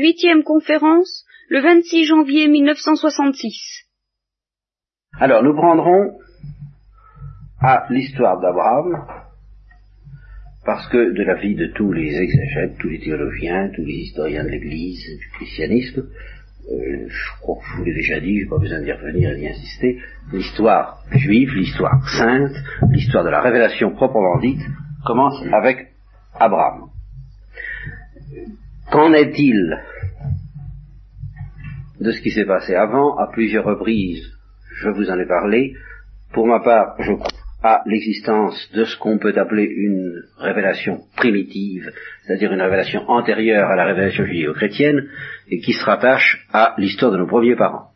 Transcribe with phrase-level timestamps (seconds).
[0.00, 3.84] huitième conférence, le 26 janvier 1966.
[5.18, 6.18] Alors, nous prendrons
[7.60, 9.04] à l'histoire d'Abraham,
[10.64, 14.44] parce que de la vie de tous les exégètes, tous les théologiens, tous les historiens
[14.44, 16.02] de l'Église, du christianisme,
[16.70, 19.32] euh, je crois que je vous l'ai déjà dit, je n'ai pas besoin d'y revenir
[19.32, 19.98] et d'y insister,
[20.32, 22.54] l'histoire juive, l'histoire sainte,
[22.90, 24.62] l'histoire de la révélation proprement dite,
[25.04, 25.88] commence avec
[26.38, 26.90] Abraham.
[28.90, 29.78] Qu'en est-il
[32.00, 34.26] de ce qui s'est passé avant À plusieurs reprises,
[34.82, 35.74] je vous en ai parlé.
[36.32, 37.30] Pour ma part, je crois
[37.62, 41.92] à l'existence de ce qu'on peut appeler une révélation primitive,
[42.22, 45.08] c'est-à-dire une révélation antérieure à la révélation judéo-chrétienne,
[45.50, 47.90] et qui se rattache à l'histoire de nos premiers parents.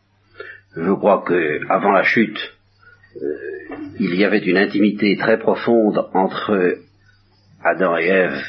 [0.77, 2.39] Je crois que avant la chute,
[3.21, 6.77] euh, il y avait une intimité très profonde entre
[7.63, 8.41] Adam et Ève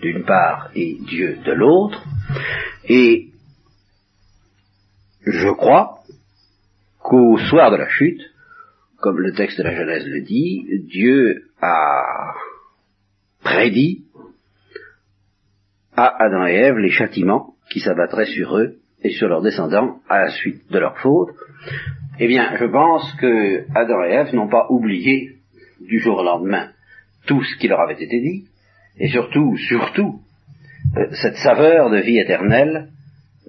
[0.00, 2.04] d'une part et Dieu de l'autre,
[2.84, 3.28] et
[5.26, 6.00] je crois
[7.00, 8.22] qu'au soir de la chute,
[8.98, 12.34] comme le texte de la Genèse le dit, Dieu a
[13.42, 14.04] prédit
[15.96, 20.18] à Adam et Ève les châtiments qui s'abattraient sur eux et sur leurs descendants à
[20.20, 21.30] la suite de leur faute.
[22.18, 25.36] Eh bien, je pense que Adam et Ève n'ont pas oublié
[25.80, 26.70] du jour au lendemain
[27.26, 28.46] tout ce qui leur avait été dit,
[28.98, 30.20] et surtout, surtout,
[30.96, 32.88] euh, cette saveur de vie éternelle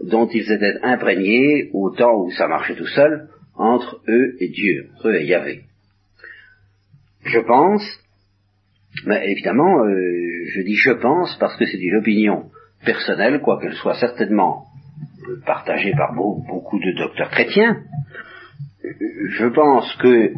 [0.03, 4.89] dont ils étaient imprégnés au temps où ça marchait tout seul, entre eux et Dieu,
[4.95, 5.63] entre eux et Yahvé.
[7.25, 7.83] Je pense,
[9.05, 12.51] mais évidemment, euh, je dis je pense parce que c'est une opinion
[12.85, 14.65] personnelle, quoiqu'elle soit certainement
[15.45, 17.83] partagée par beaucoup de docteurs chrétiens,
[19.29, 20.31] je pense que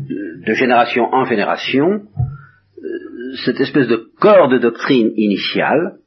[0.45, 2.01] de génération en génération,
[3.45, 5.97] cette espèce de corps de doctrine initiale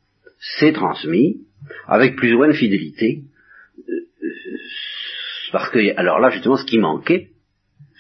[0.59, 1.41] s'est transmis
[1.87, 3.23] avec plus ou moins de fidélité,
[3.89, 4.07] euh,
[5.53, 7.29] parce que, alors là, justement, ce qui manquait,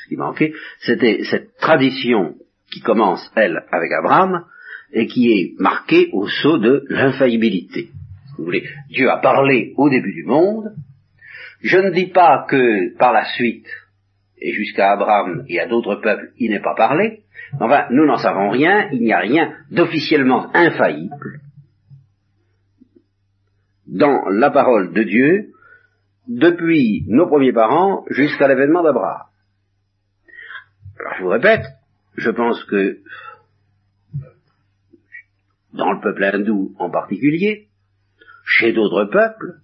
[0.02, 2.34] ce qui manquait, c'était cette tradition
[2.70, 4.44] qui commence, elle, avec Abraham,
[4.92, 7.88] et qui est marquée au sceau de l'infaillibilité.
[8.36, 10.74] Vous voulez, Dieu a parlé au début du monde.
[11.62, 13.68] Je ne dis pas que par la suite,
[14.38, 17.20] et jusqu'à Abraham et à d'autres peuples, il n'est pas parlé,
[17.60, 21.40] Enfin, nous n'en savons rien, il n'y a rien d'officiellement infaillible
[23.86, 25.52] dans la parole de Dieu
[26.26, 29.26] depuis nos premiers parents jusqu'à l'événement d'Abraham.
[30.98, 31.64] Alors je vous répète,
[32.16, 32.98] je pense que
[35.74, 37.68] dans le peuple hindou en particulier,
[38.44, 39.60] chez d'autres peuples,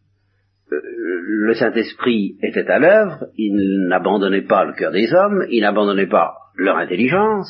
[0.72, 6.06] euh, le Saint-Esprit était à l'œuvre, il n'abandonnait pas le cœur des hommes, il n'abandonnait
[6.06, 7.49] pas leur intelligence,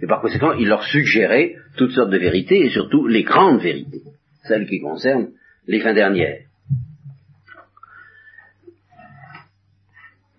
[0.00, 4.02] et par conséquent, il leur suggérait toutes sortes de vérités, et surtout les grandes vérités,
[4.44, 5.30] celles qui concernent
[5.66, 6.42] les fins dernières.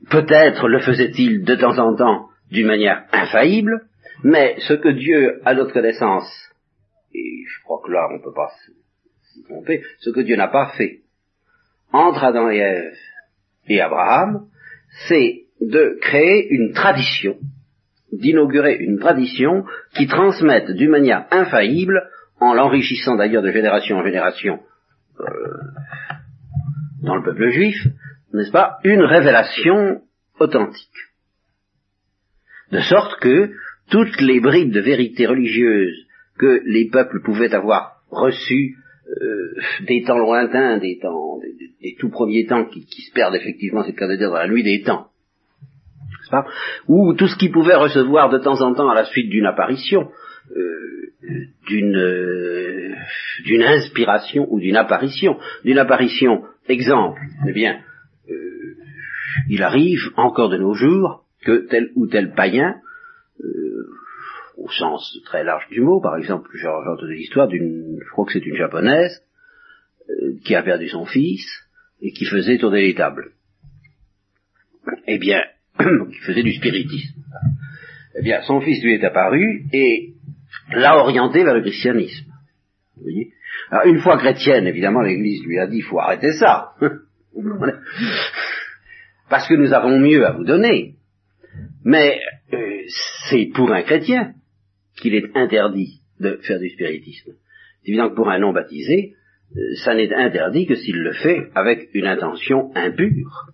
[0.10, 3.88] Peut-être le faisait-il de temps en temps d'une manière infaillible,
[4.24, 6.30] mais ce que Dieu, à notre connaissance,
[7.14, 8.52] et je crois que là on ne peut pas
[9.34, 11.00] s'y tromper, ce que Dieu n'a pas fait
[11.92, 12.98] entre Adam et Ève
[13.68, 14.48] et Abraham,
[15.08, 17.38] c'est de créer une tradition
[18.20, 19.66] d'inaugurer une tradition
[19.96, 22.02] qui transmette d'une manière infaillible,
[22.40, 24.60] en l'enrichissant d'ailleurs de génération en génération
[25.20, 25.26] euh,
[27.04, 27.76] dans le peuple juif,
[28.34, 30.02] n'est-ce pas, une révélation
[30.40, 30.90] authentique.
[32.72, 33.52] De sorte que
[33.92, 35.96] toutes les bribes de vérité religieuse
[36.38, 38.76] que les peuples pouvaient avoir reçues
[39.22, 39.56] euh,
[39.88, 41.40] des temps lointains, des temps,
[41.82, 44.48] des, tout premiers temps qui, se perdent effectivement, c'est le cas de dire dans la
[44.48, 45.10] nuit des temps,
[46.88, 50.10] ou tout ce qu'il pouvait recevoir de temps en temps à la suite d'une apparition,
[50.56, 51.12] euh,
[51.68, 52.94] d'une euh,
[53.46, 56.44] d'une inspiration ou d'une apparition, d'une apparition.
[56.68, 57.80] Exemple, eh bien,
[58.30, 58.76] euh,
[59.50, 62.76] il arrive encore de nos jours que tel ou tel païen,
[64.56, 68.32] au sens très large du mot, par exemple, j'ai entendu l'histoire d'une, je crois que
[68.32, 69.22] c'est une japonaise,
[70.46, 71.44] qui a perdu son fils
[72.02, 73.32] et qui faisait tourner les tables.
[75.08, 75.42] Eh bien,
[76.12, 77.22] qui faisait du spiritisme.
[78.16, 80.14] Eh bien, son fils lui est apparu et
[80.72, 82.32] l'a orienté vers le christianisme.
[82.96, 83.34] Vous voyez?
[83.72, 86.74] Alors, une fois chrétienne, évidemment, l'Église lui a dit, il faut arrêter ça.
[89.30, 90.96] Parce que nous avons mieux à vous donner.
[91.84, 92.20] Mais
[92.54, 92.82] euh,
[93.30, 94.34] c'est pour un chrétien
[94.98, 97.32] qu'il est interdit de faire du spiritisme.
[97.82, 99.16] C'est évident que pour un non baptisé,
[99.56, 103.53] euh, ça n'est interdit que s'il le fait avec une intention impure.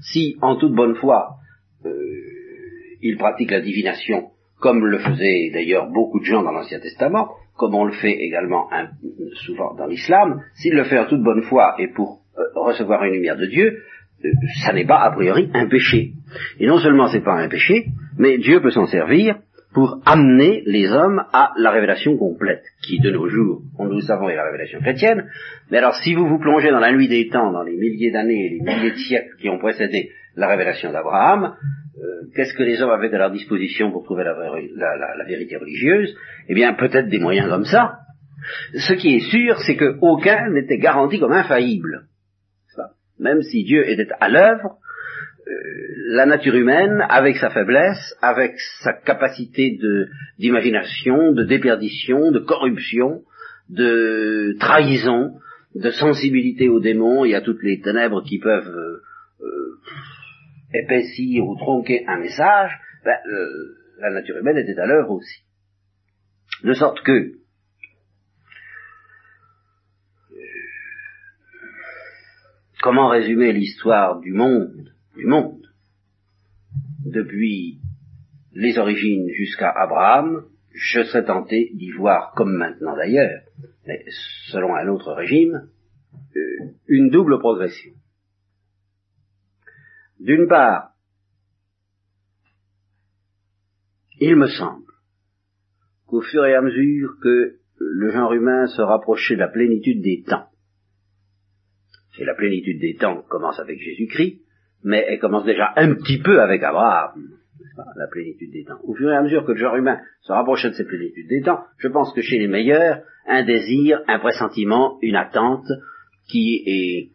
[0.00, 1.36] Si, en toute bonne foi,
[1.84, 1.90] euh,
[3.02, 4.30] il pratique la divination,
[4.60, 8.68] comme le faisaient d'ailleurs beaucoup de gens dans l'Ancien Testament, comme on le fait également
[9.46, 13.12] souvent dans l'islam, s'il le fait en toute bonne foi et pour euh, recevoir une
[13.12, 13.82] lumière de Dieu,
[14.24, 14.28] euh,
[14.64, 16.12] ça n'est pas a priori un péché.
[16.58, 17.86] Et non seulement c'est pas un péché,
[18.18, 19.36] mais Dieu peut s'en servir
[19.74, 24.02] pour amener les hommes à la révélation complète, qui de nos jours, on nous le
[24.02, 25.28] savons, est la révélation chrétienne.
[25.70, 28.46] Mais alors, si vous vous plongez dans la nuit des temps, dans les milliers d'années
[28.46, 31.56] et les milliers de siècles qui ont précédé la révélation d'Abraham,
[31.96, 36.16] euh, qu'est-ce que les hommes avaient à leur disposition pour trouver la, la vérité religieuse?
[36.48, 37.98] Eh bien, peut-être des moyens comme ça.
[38.74, 42.06] Ce qui est sûr, c'est qu'aucun n'était garanti comme infaillible.
[43.18, 44.76] Même si Dieu était à l'œuvre,
[45.46, 49.78] la nature humaine, avec sa faiblesse, avec sa capacité
[50.38, 53.22] d'imagination, de, déperdition, de corruption,
[53.68, 55.38] de trahison,
[55.74, 57.24] de sensibilité aux démons.
[57.24, 59.02] Et à toutes les ténèbres qui peuvent euh,
[59.42, 59.78] euh,
[60.72, 62.70] épaissir ou tronquer un message,
[63.04, 63.16] ben,
[64.00, 65.42] la nature humaine était à l'œuvre aussi.
[66.62, 67.32] De sorte que
[72.82, 74.93] comment résumer l'histoire du monde?
[75.16, 75.66] Du monde.
[77.04, 77.80] Depuis
[78.52, 83.42] les origines jusqu'à Abraham, je serais tenté d'y voir, comme maintenant d'ailleurs,
[83.86, 84.04] mais
[84.50, 85.68] selon un autre régime,
[86.36, 87.92] euh, une double progression.
[90.18, 90.92] D'une part,
[94.20, 94.86] il me semble
[96.06, 100.22] qu'au fur et à mesure que le genre humain se rapprochait de la plénitude des
[100.22, 100.48] temps,
[102.18, 104.43] et la plénitude des temps commence avec Jésus-Christ,
[104.84, 107.12] mais elle commence déjà un petit peu avec Abraham,
[107.96, 108.78] la plénitude des temps.
[108.84, 111.42] Au fur et à mesure que le genre humain se rapprochait de cette plénitude des
[111.42, 115.66] temps, je pense que chez les meilleurs, un désir, un pressentiment, une attente
[116.28, 117.10] qui est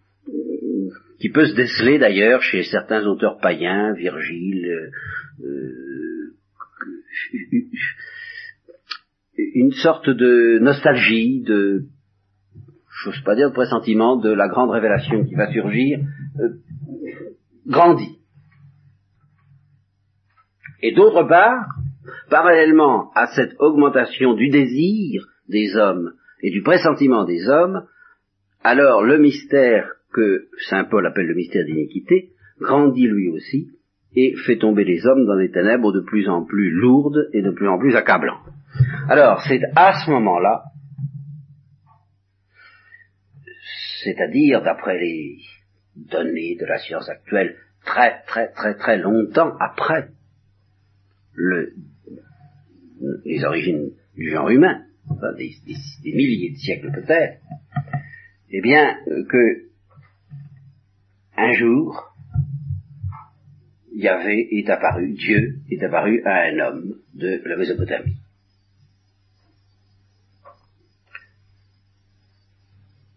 [1.20, 4.92] qui peut se déceler d'ailleurs chez certains auteurs païens, Virgile,
[5.44, 6.34] euh,
[9.54, 11.84] une sorte de nostalgie, de,
[13.04, 16.00] j'ose pas dire de pressentiment, de la grande révélation qui va surgir,
[16.40, 16.50] euh,
[17.70, 18.20] grandit.
[20.82, 21.66] Et d'autre part,
[22.30, 27.86] parallèlement à cette augmentation du désir des hommes et du pressentiment des hommes,
[28.64, 33.70] alors le mystère que Saint Paul appelle le mystère d'iniquité grandit lui aussi
[34.16, 37.52] et fait tomber les hommes dans des ténèbres de plus en plus lourdes et de
[37.52, 38.48] plus en plus accablantes.
[39.08, 40.64] Alors c'est à ce moment-là,
[44.04, 45.38] c'est-à-dire d'après les
[46.08, 47.56] données de la science actuelle
[47.86, 50.10] très très très très longtemps après
[51.34, 51.74] le,
[53.26, 54.84] les origines du genre humain,
[55.38, 55.56] des,
[56.04, 57.40] milliers de siècles peut-être,
[58.50, 58.98] eh bien
[59.30, 59.70] que
[61.38, 62.14] un jour,
[63.94, 68.18] Yahvé est apparu, Dieu est apparu à un homme de la Mésopotamie.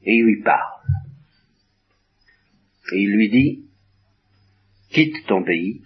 [0.05, 0.82] Et il lui parle.
[2.93, 3.65] Et il lui dit,
[4.91, 5.83] quitte ton pays,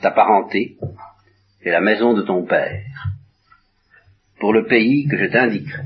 [0.00, 0.76] ta parenté
[1.62, 2.84] et la maison de ton père,
[4.38, 5.84] pour le pays que je t'indiquerai.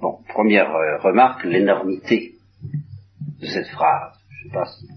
[0.00, 2.34] Bon, première euh, remarque, l'énormité
[3.40, 4.16] de cette phrase.
[4.30, 4.88] Je sais pas si...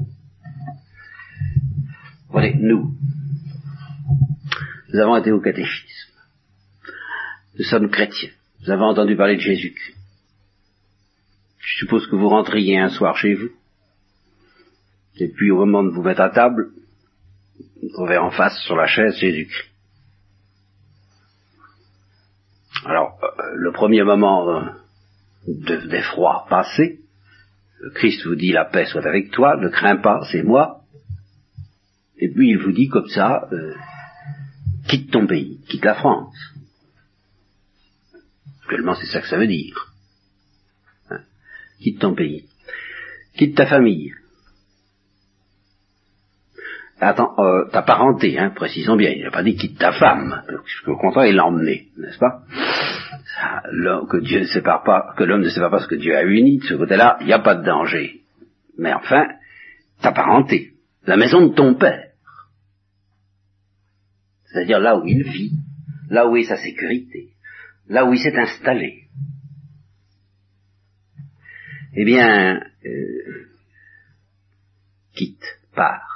[2.30, 2.96] Voyez, nous,
[4.94, 6.14] nous avons été au catéchisme.
[7.58, 8.30] Nous sommes chrétiens.
[8.62, 10.03] Nous avons entendu parler de Jésus-Christ.
[11.64, 13.50] Je suppose que vous rentriez un soir chez vous.
[15.16, 16.72] Et puis au moment de vous mettre à table,
[17.82, 19.70] vous trouvez en face sur la chaise Jésus-Christ.
[22.86, 24.70] Alors, euh, le premier moment euh,
[25.48, 27.00] d'effroi passé,
[27.96, 30.82] Christ vous dit la paix soit avec toi, ne crains pas, c'est moi.
[32.18, 33.74] Et puis il vous dit comme ça, euh,
[34.90, 36.36] quitte ton pays, quitte la France.
[38.64, 39.93] Actuellement c'est ça que ça veut dire
[41.82, 42.46] quitte ton pays,
[43.38, 44.14] quitte ta famille.
[47.00, 50.42] Attends, euh, ta parenté, hein, précisons bien, il n'a pas dit quitte ta femme,
[50.88, 52.44] au contraire il l'a emmené, n'est-ce pas?
[54.10, 56.60] Que Dieu ne sépare pas, que l'homme ne sépare pas ce que Dieu a uni,
[56.60, 58.22] de ce côté-là, il n'y a pas de danger.
[58.78, 59.28] Mais enfin,
[60.02, 60.74] ta parenté,
[61.06, 62.12] la maison de ton père,
[64.46, 65.52] c'est-à-dire là où il vit,
[66.10, 67.30] là où est sa sécurité,
[67.88, 69.03] là où il s'est installé,
[71.96, 73.48] eh bien, euh,
[75.14, 75.44] quitte,
[75.76, 76.10] part.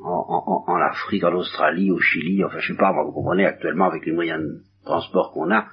[0.00, 4.12] En, Afrique, en Australie, au Chili, enfin je sais pas, vous comprenez actuellement avec les
[4.12, 5.66] moyens de transport qu'on a,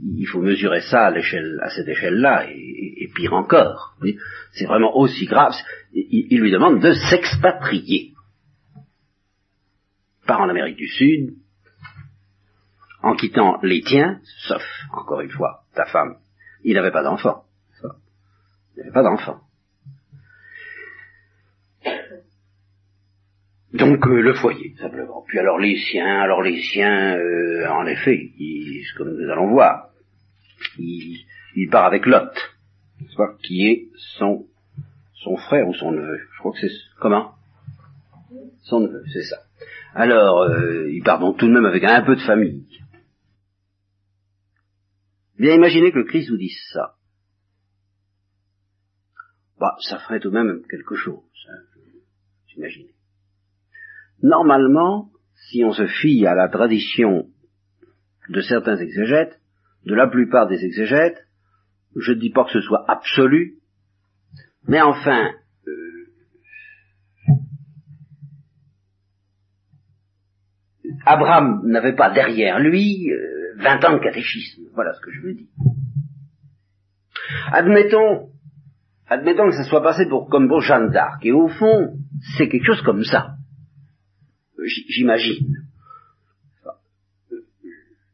[0.00, 3.96] il faut mesurer ça à l'échelle, à cette échelle-là, et, pire encore.
[4.52, 5.52] C'est vraiment aussi grave.
[5.92, 8.12] Il, il lui demande de s'expatrier.
[10.26, 11.34] Part en Amérique du Sud,
[13.02, 16.16] en quittant les tiens, sauf, encore une fois, ta femme
[16.64, 17.44] il n'avait pas d'enfant.
[18.74, 19.40] Il n'avait pas d'enfant.
[23.72, 25.24] Donc euh, le foyer, simplement.
[25.26, 28.30] Puis alors les siens, alors les siens, euh, en effet,
[28.96, 29.88] comme nous allons voir,
[30.78, 32.32] il, part avec Lot,
[33.42, 33.88] qui est
[34.18, 34.46] son,
[35.14, 36.20] son frère ou son neveu.
[36.34, 37.32] Je crois que c'est comment?
[38.62, 39.38] Son neveu, c'est ça.
[39.94, 42.66] Alors, euh, il part donc tout de même avec un peu de famille.
[45.38, 46.94] Bien imaginez que le Christ vous dise ça.
[49.62, 51.62] Bah, ça ferait tout de même quelque chose, hein,
[52.48, 52.88] j'imagine.
[54.20, 57.28] Normalement, si on se fie à la tradition
[58.28, 59.40] de certains exégètes,
[59.86, 61.28] de la plupart des exégètes,
[61.94, 63.60] je ne dis pas que ce soit absolu,
[64.66, 65.30] mais enfin,
[65.68, 67.32] euh,
[71.06, 75.20] Abraham n'avait pas derrière lui euh, vingt 20 ans de catéchisme, voilà ce que je
[75.20, 75.46] veux dire.
[77.52, 78.32] Admettons,
[79.12, 81.94] admettons que ça soit passé pour comme pour Jeanne d'Arc, et au fond,
[82.36, 83.36] c'est quelque chose comme ça
[84.66, 85.66] j'imagine.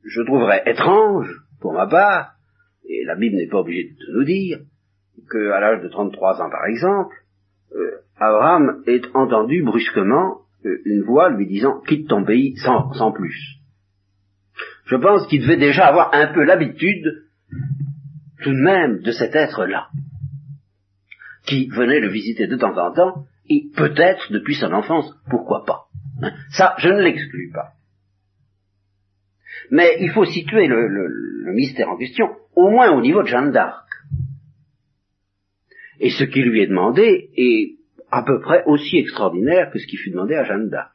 [0.05, 1.29] Je trouverais étrange,
[1.61, 2.35] pour ma part,
[2.89, 4.61] et la Bible n'est pas obligée de nous dire,
[5.31, 7.15] qu'à l'âge de 33 ans par exemple,
[7.75, 13.59] euh, Abraham ait entendu brusquement euh, une voix lui disant quitte ton pays sans plus.
[14.87, 17.27] Je pense qu'il devait déjà avoir un peu l'habitude
[18.43, 19.89] tout de même de cet être-là,
[21.49, 25.87] qui venait le visiter de temps en temps, et peut-être depuis son enfance, pourquoi pas.
[26.51, 27.73] Ça, je ne l'exclus pas.
[29.71, 33.87] Mais il faut situer le, mystère en question, au moins au niveau de Jeanne d'Arc.
[36.01, 37.79] Et ce qui lui est demandé est
[38.11, 40.93] à peu près aussi extraordinaire que ce qui fut demandé à Jeanne d'Arc.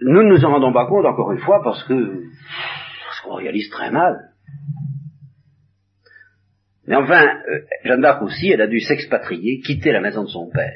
[0.00, 2.22] Nous ne nous en rendons pas compte, encore une fois, parce que
[3.04, 4.27] parce qu'on réalise très mal.
[6.88, 10.50] Mais enfin, euh, Jeanne d'Arc aussi, elle a dû s'expatrier, quitter la maison de son
[10.50, 10.72] père.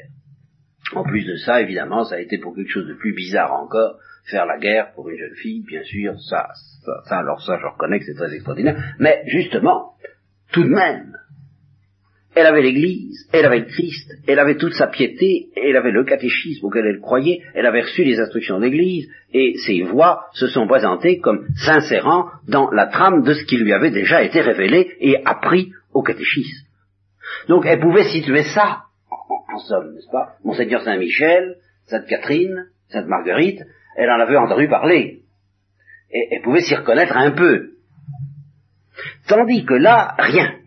[0.93, 3.97] En plus de ça, évidemment, ça a été pour quelque chose de plus bizarre encore,
[4.29, 6.49] faire la guerre pour une jeune fille, bien sûr, ça,
[7.05, 8.93] ça, alors ça, je reconnais que c'est très extraordinaire.
[8.99, 9.93] Mais justement,
[10.51, 11.17] tout de même,
[12.35, 16.03] elle avait l'Église, elle avait le Christ, elle avait toute sa piété, elle avait le
[16.03, 20.47] catéchisme auquel elle croyait, elle avait reçu les instructions de l'Église, et ses voix se
[20.47, 24.91] sont présentées comme s'insérant dans la trame de ce qui lui avait déjà été révélé
[24.99, 26.67] et appris au catéchisme.
[27.47, 30.35] Donc elle pouvait situer ça, en, somme, n'est-ce pas?
[30.43, 33.61] Monseigneur Saint-Michel, Sainte Catherine, Sainte Marguerite,
[33.95, 35.21] elle en avait entendu parler.
[36.11, 37.71] Et elle pouvait s'y reconnaître un peu.
[39.27, 40.59] Tandis que là, rien.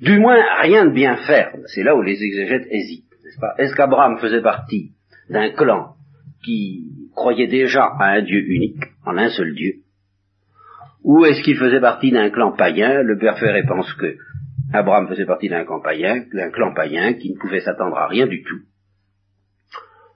[0.00, 1.62] Du moins, rien de bien ferme.
[1.66, 3.54] C'est là où les exégètes hésitent, n'est-ce pas?
[3.58, 4.92] Est-ce qu'Abraham faisait partie
[5.30, 5.94] d'un clan
[6.44, 9.85] qui croyait déjà à un Dieu unique, en un seul Dieu?
[11.06, 13.02] Ou est-ce qu'il faisait partie d'un clan païen?
[13.02, 14.16] Le père Ferré pense que
[14.72, 18.26] Abraham faisait partie d'un clan païen, d'un clan païen qui ne pouvait s'attendre à rien
[18.26, 18.58] du tout.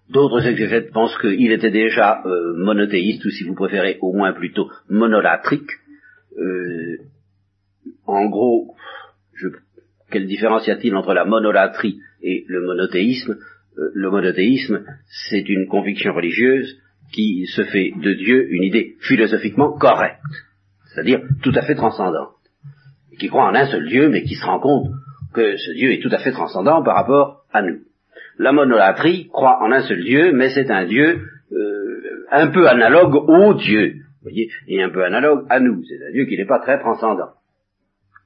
[0.09, 4.69] D'autres exégètes pensent qu'il était déjà euh, monothéiste, ou si vous préférez, au moins plutôt
[4.89, 5.71] monolatrique.
[6.37, 6.97] Euh,
[8.05, 8.75] en gros,
[10.11, 13.39] quelle différence y a-t-il entre la monolatrie et le monothéisme?
[13.79, 14.85] Euh, Le monothéisme,
[15.31, 16.81] c'est une conviction religieuse
[17.13, 20.19] qui se fait de Dieu une idée philosophiquement correcte
[20.93, 22.35] c'est-à-dire tout à fait transcendante,
[23.19, 24.91] qui croit en un seul Dieu, mais qui se rend compte
[25.33, 27.81] que ce Dieu est tout à fait transcendant par rapport à nous.
[28.39, 33.15] La monolatrie croit en un seul Dieu, mais c'est un Dieu euh, un peu analogue
[33.15, 35.83] au Dieu, vous voyez, et un peu analogue à nous.
[35.85, 37.31] C'est un Dieu qui n'est pas très transcendant.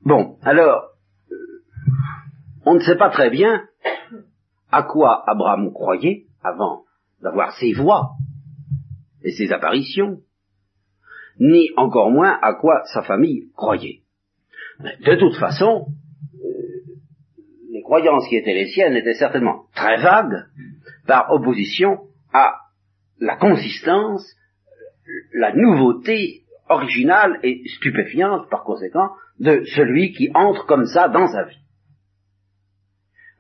[0.02, 0.90] Bon, alors,
[1.32, 1.36] euh,
[2.64, 3.62] on ne sait pas très bien
[4.70, 6.84] à quoi Abraham croyait avant
[7.22, 8.10] d'avoir ses voix
[9.22, 10.20] et ses apparitions,
[11.40, 14.00] ni encore moins à quoi sa famille croyait.
[14.80, 15.86] de toute façon,
[16.34, 16.48] euh,
[17.72, 20.44] les croyances qui étaient les siennes étaient certainement très vagues
[21.06, 21.98] par opposition
[22.32, 22.54] à
[23.20, 24.26] la consistance,
[25.34, 31.44] la nouveauté originale et stupéfiante par conséquent de celui qui entre comme ça dans sa
[31.44, 31.58] vie.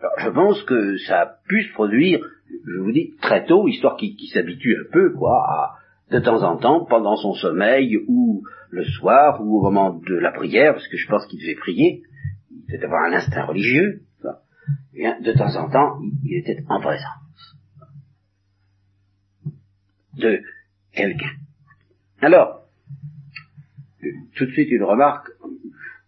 [0.00, 2.20] Alors, je pense que ça a pu se produire,
[2.50, 5.74] je vous dis, très tôt, histoire qu'il s'habitue un peu, quoi, à,
[6.10, 10.32] de temps en temps, pendant son sommeil, ou le soir, ou au moment de la
[10.32, 12.02] prière, parce que je pense qu'il devait prier,
[12.50, 14.02] il devait avoir un instinct religieux,
[14.94, 17.24] de temps en temps, il était en présence
[20.16, 20.40] de
[20.92, 21.30] quelqu'un.
[22.20, 22.62] Alors,
[24.36, 25.28] tout de suite une remarque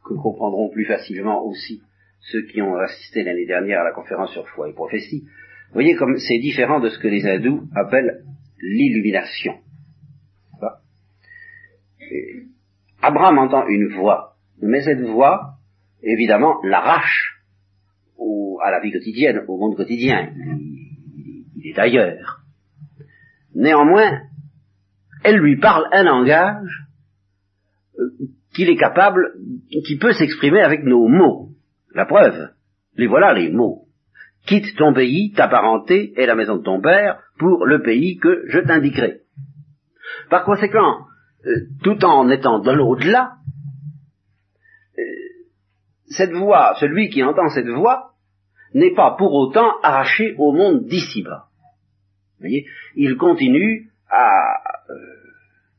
[0.05, 1.83] que comprendront plus facilement aussi
[2.21, 5.25] ceux qui ont assisté l'année dernière à la conférence sur foi et prophétie.
[5.69, 8.25] Vous voyez comme c'est différent de ce que les hindous appellent
[8.61, 9.55] l'illumination.
[13.03, 15.55] Abraham entend une voix, mais cette voix,
[16.03, 17.37] évidemment, l'arrache
[18.63, 20.33] à la vie quotidienne, au monde quotidien.
[21.57, 22.41] Il, est ailleurs.
[23.55, 24.23] Néanmoins,
[25.25, 26.87] elle lui parle un langage
[27.99, 28.11] euh,
[28.55, 29.33] qu'il est capable,
[29.87, 31.51] qui peut s'exprimer avec nos mots.
[31.95, 32.51] La preuve,
[32.97, 33.85] les voilà les mots.
[34.47, 38.45] Quitte ton pays, ta parenté et la maison de ton père pour le pays que
[38.49, 39.23] je t'indiquerai.
[40.31, 41.07] Par conséquent,
[41.83, 43.33] tout en étant de l'au-delà,
[44.99, 45.03] euh,
[46.09, 48.13] cette voix, celui qui entend cette voix,
[48.75, 51.47] n'est pas pour autant arraché au monde d'ici-bas.
[52.41, 54.61] voyez, il continue à
[54.91, 54.95] euh,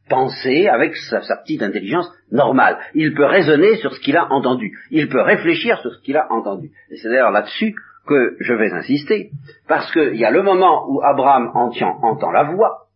[0.10, 2.78] penser avec sa, petite intelligence normale.
[2.94, 4.78] Il peut raisonner sur ce qu'il a entendu.
[4.90, 6.72] Il peut réfléchir sur ce qu'il a entendu.
[6.90, 7.76] Et c'est d'ailleurs là-dessus
[8.08, 9.32] que je vais insister,
[9.68, 12.87] parce qu'il y a le moment où Abraham entend la voix,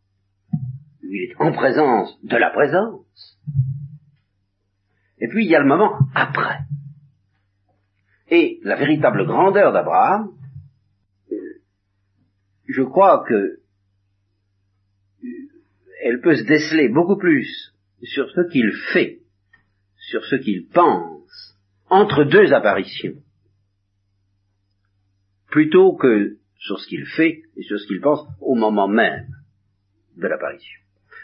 [1.11, 3.37] il est en présence de la présence.
[5.19, 6.59] Et puis il y a le moment après.
[8.29, 10.31] Et la véritable grandeur d'Abraham,
[12.65, 13.59] je crois que euh,
[16.03, 19.19] elle peut se déceler beaucoup plus sur ce qu'il fait,
[19.97, 21.57] sur ce qu'il pense,
[21.89, 23.21] entre deux apparitions,
[25.47, 29.27] plutôt que sur ce qu'il fait et sur ce qu'il pense au moment même
[30.15, 30.79] de l'apparition.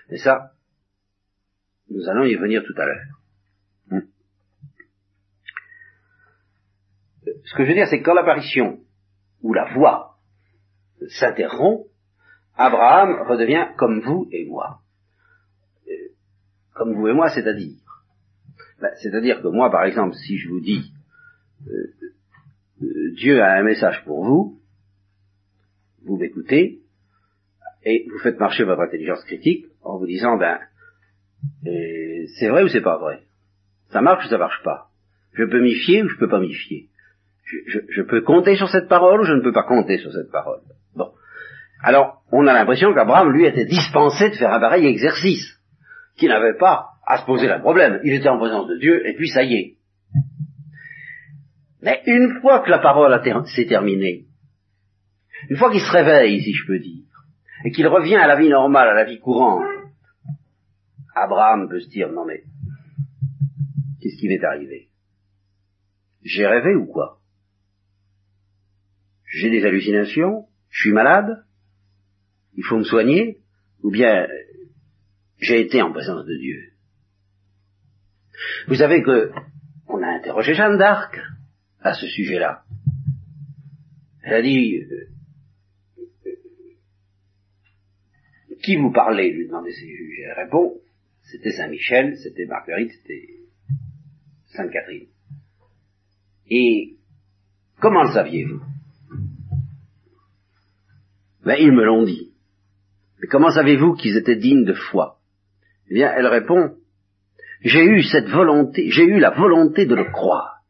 [0.10, 0.54] Et ça,
[1.90, 3.22] nous allons y venir tout à l'heure.
[3.90, 4.08] Hmm.
[7.26, 8.80] Ce que je veux dire, c'est que quand l'apparition
[9.42, 10.18] ou la voix
[11.20, 11.88] s'interrompt,
[12.56, 14.82] Abraham redevient comme vous et moi.
[15.88, 15.92] Euh,
[16.74, 17.78] comme vous et moi, c'est-à-dire
[18.82, 20.92] ben, C'est-à-dire que moi, par exemple, si je vous dis
[21.68, 21.94] euh,
[22.82, 24.60] euh, Dieu a un message pour vous,
[26.04, 26.82] vous m'écoutez,
[27.84, 30.60] et vous faites marcher votre intelligence critique en vous disant, ben,
[31.64, 33.22] c'est vrai ou c'est pas vrai?
[33.92, 34.88] Ça marche ou ça marche pas?
[35.34, 36.90] Je peux m'y fier ou je peux pas m'y fier?
[37.68, 40.60] Je, peux compter sur cette parole ou je ne peux pas compter sur cette parole?
[40.96, 41.12] Bon.
[41.82, 45.58] Alors, on a l'impression qu'Abraham, lui, était dispensé de faire un pareil exercice,
[46.18, 48.02] qu'il n'avait pas à se poser le problème.
[48.04, 49.78] Il était en présence de Dieu, et puis ça y est.
[51.82, 53.18] Mais une fois que la parole
[53.56, 54.26] s'est terminée,
[55.50, 57.06] une fois qu'il se réveille, si je peux dire,
[57.64, 59.77] et qu'il revient à la vie normale, à la vie courante,
[61.24, 62.44] Abraham peut se dire, non mais,
[64.02, 64.90] qu'est-ce qui m'est arrivé?
[66.24, 67.20] J'ai rêvé ou quoi?
[69.26, 70.48] J'ai des hallucinations?
[70.70, 71.46] Je suis malade?
[72.54, 73.40] Il faut me soigner?
[73.84, 74.28] Ou bien,
[75.40, 76.74] j'ai été en présence de Dieu?
[78.68, 79.32] Vous savez que,
[79.88, 81.20] on a interrogé Jeanne d'Arc
[81.82, 82.64] à ce sujet-là.
[84.24, 85.08] Elle a dit, euh,
[88.64, 90.20] Qui vous parlait lui demandait ses juges?
[90.26, 90.74] Elle répond,
[91.30, 93.28] c'était Saint-Michel, c'était Marguerite, c'était
[94.56, 95.08] Sainte-Catherine.
[96.50, 96.96] Et
[97.80, 98.62] comment le saviez-vous?
[101.44, 102.34] Ben, ils me l'ont dit.
[103.22, 105.20] Mais comment savez-vous qu'ils étaient dignes de foi?
[105.90, 106.76] Eh bien, elle répond,
[107.62, 110.62] j'ai eu cette volonté, j'ai eu la volonté de le croire.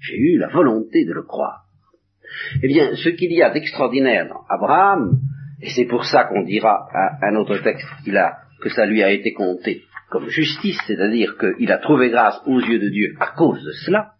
[0.00, 1.64] J'ai eu la volonté de le croire.
[2.62, 5.20] Eh bien, ce qu'il y a d'extraordinaire dans Abraham,
[5.60, 6.88] et c'est pour ça qu'on dira
[7.20, 11.70] un autre texte qu'il a, que ça lui a été compté comme justice, c'est-à-dire qu'il
[11.70, 14.12] a trouvé grâce aux yeux de Dieu à cause de cela.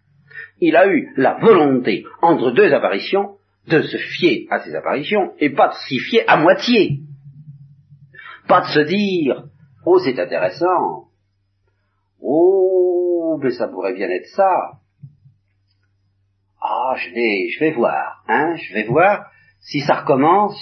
[0.60, 5.50] Il a eu la volonté, entre deux apparitions, de se fier à ces apparitions et
[5.50, 7.00] pas de s'y fier à moitié.
[8.46, 9.44] Pas de se dire,
[9.84, 11.08] oh c'est intéressant,
[12.20, 14.80] oh mais ça pourrait bien être ça.
[16.60, 20.58] Ah, je vais, je vais voir, hein, je vais voir si ça recommence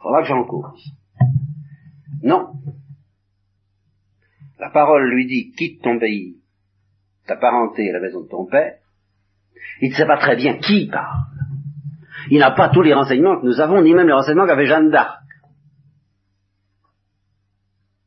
[0.00, 0.99] faudra que j'en cause.
[2.22, 2.52] Non.
[4.58, 6.36] La parole lui dit, quitte ton pays,
[7.26, 8.76] ta parenté et la maison de ton père.
[9.80, 11.18] Il ne sait pas très bien qui parle.
[12.30, 14.90] Il n'a pas tous les renseignements que nous avons, ni même les renseignements qu'avait Jeanne
[14.90, 15.18] d'Arc.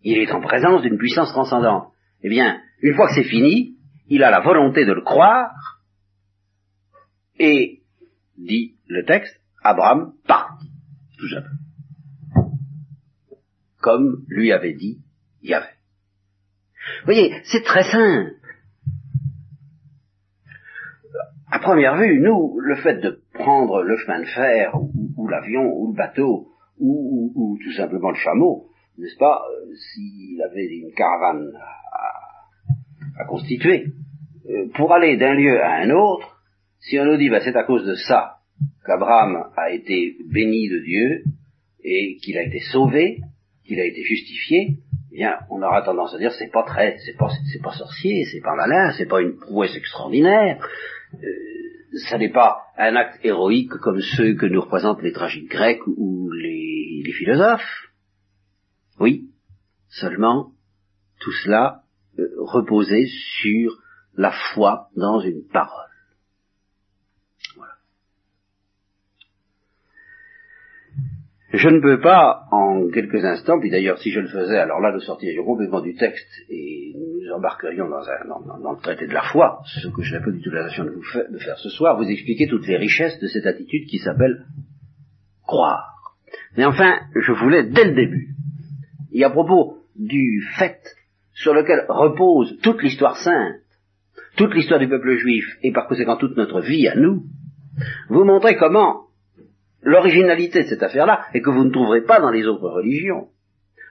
[0.04, 1.92] Il est en présence d'une puissance transcendante.
[2.22, 5.52] Eh bien, une fois que c'est fini, il a la volonté de le croire,
[7.40, 7.82] et,
[8.38, 10.60] dit le texte, Abraham part.
[11.18, 11.63] Tout simplement
[13.84, 15.00] comme lui avait dit
[15.44, 15.68] Yahvé.
[17.02, 18.32] Vous voyez, c'est très simple.
[21.52, 24.74] À première vue, nous, le fait de prendre le chemin de fer,
[25.18, 26.48] ou, l'avion, ou le bateau,
[26.80, 31.52] ou, tout simplement le chameau, n'est-ce pas, euh, s'il avait une caravane
[33.20, 33.88] à, constituer,
[34.50, 36.42] euh, pour aller d'un lieu à un autre,
[36.80, 38.38] si on nous dit, bah, c'est à cause de ça
[38.86, 41.24] qu'Abraham a été béni de Dieu,
[41.84, 43.20] et qu'il a été sauvé,
[43.66, 44.78] qu'il a été justifié,
[45.12, 47.30] eh bien, on aura tendance à dire c'est pas très, c'est pas,
[47.64, 50.68] pas sorcier, c'est pas malin, c'est pas une prouesse extraordinaire,
[51.14, 51.18] euh,
[52.10, 56.32] ça n'est pas un acte héroïque comme ceux que nous représentent les tragiques grecs ou
[56.32, 57.90] les, les philosophes.
[59.00, 59.30] Oui,
[59.90, 60.52] seulement
[61.20, 61.84] tout cela
[62.18, 63.06] euh, reposait
[63.42, 63.78] sur
[64.16, 65.93] la foi dans une parole.
[71.54, 74.92] Je ne peux pas, en quelques instants, puis d'ailleurs si je le faisais, alors là
[74.92, 79.22] nous sortirions complètement du texte et nous embarquerions dans, un, dans, le traité de la
[79.22, 81.96] foi, ce que je n'ai pas du tout l'intention de, vous de faire ce soir,
[81.96, 84.48] vous expliquer toutes les richesses de cette attitude qui s'appelle
[85.46, 86.16] croire.
[86.58, 88.30] Mais enfin, je voulais dès le début,
[89.12, 90.82] et à propos du fait
[91.34, 93.62] sur lequel repose toute l'histoire sainte,
[94.38, 97.26] toute l'histoire du peuple juif, et par conséquent toute notre vie à nous,
[98.10, 99.04] vous montrer comment
[99.84, 103.28] l'originalité de cette affaire-là est que vous ne trouverez pas dans les autres religions.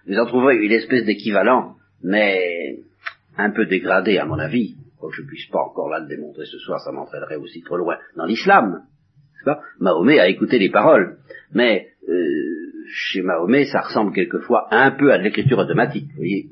[0.07, 2.79] Vous en trouverez une espèce d'équivalent, mais
[3.37, 4.77] un peu dégradé à mon avis.
[4.99, 7.77] Quoique je ne puisse pas encore là le démontrer ce soir, ça m'entraînerait aussi trop
[7.77, 7.97] loin.
[8.17, 8.83] Dans l'islam,
[9.81, 11.19] Mahomet a écouté les paroles,
[11.53, 12.15] mais euh,
[12.93, 16.07] chez Mahomet, ça ressemble quelquefois un peu à de l'écriture automatique.
[16.11, 16.47] Vous voyez,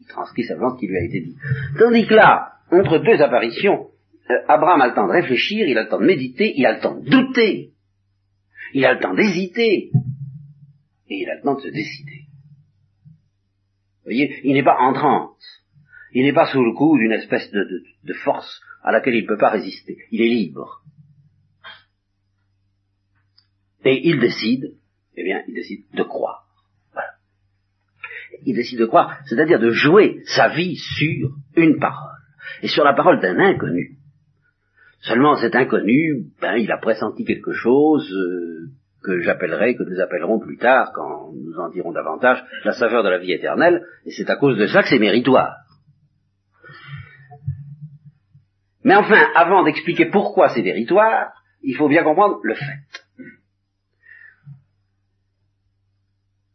[0.00, 1.36] il transcrit simplement ce qui lui a été dit.
[1.78, 3.88] Tandis que là, entre deux apparitions,
[4.30, 6.74] euh, Abraham a le temps de réfléchir, il a le temps de méditer, il a
[6.74, 7.71] le temps de douter.
[8.74, 9.90] Il a le temps d'hésiter.
[11.08, 12.26] Et il a le temps de se décider.
[13.98, 15.62] Vous voyez, il n'est pas en transe.
[16.12, 19.38] Il n'est pas sous le coup d'une espèce de, force à laquelle il ne peut
[19.38, 19.96] pas résister.
[20.10, 20.82] Il est libre.
[23.84, 24.76] Et il décide,
[25.16, 26.46] eh bien, il décide de croire.
[26.92, 27.08] Voilà.
[28.44, 32.10] Il décide de croire, c'est-à-dire de jouer sa vie sur une parole.
[32.62, 33.98] Et sur la parole d'un inconnu.
[35.02, 38.70] Seulement cet inconnu, ben, il a pressenti quelque chose euh,
[39.02, 43.08] que j'appellerai, que nous appellerons plus tard, quand nous en dirons davantage, la saveur de
[43.08, 45.56] la vie éternelle, et c'est à cause de ça que c'est méritoire.
[48.84, 52.78] Mais enfin, avant d'expliquer pourquoi c'est méritoire, il faut bien comprendre le fait.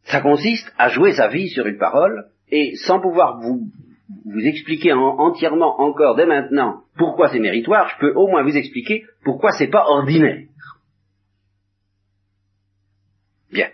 [0.04, 3.70] Ça consiste à jouer sa vie sur une parole, et sans pouvoir vous
[4.24, 9.04] vous expliquer entièrement encore dès maintenant pourquoi c'est méritoire, je peux au moins vous expliquer
[9.22, 10.46] pourquoi c'est pas ordinaire.
[13.52, 13.68] Bien.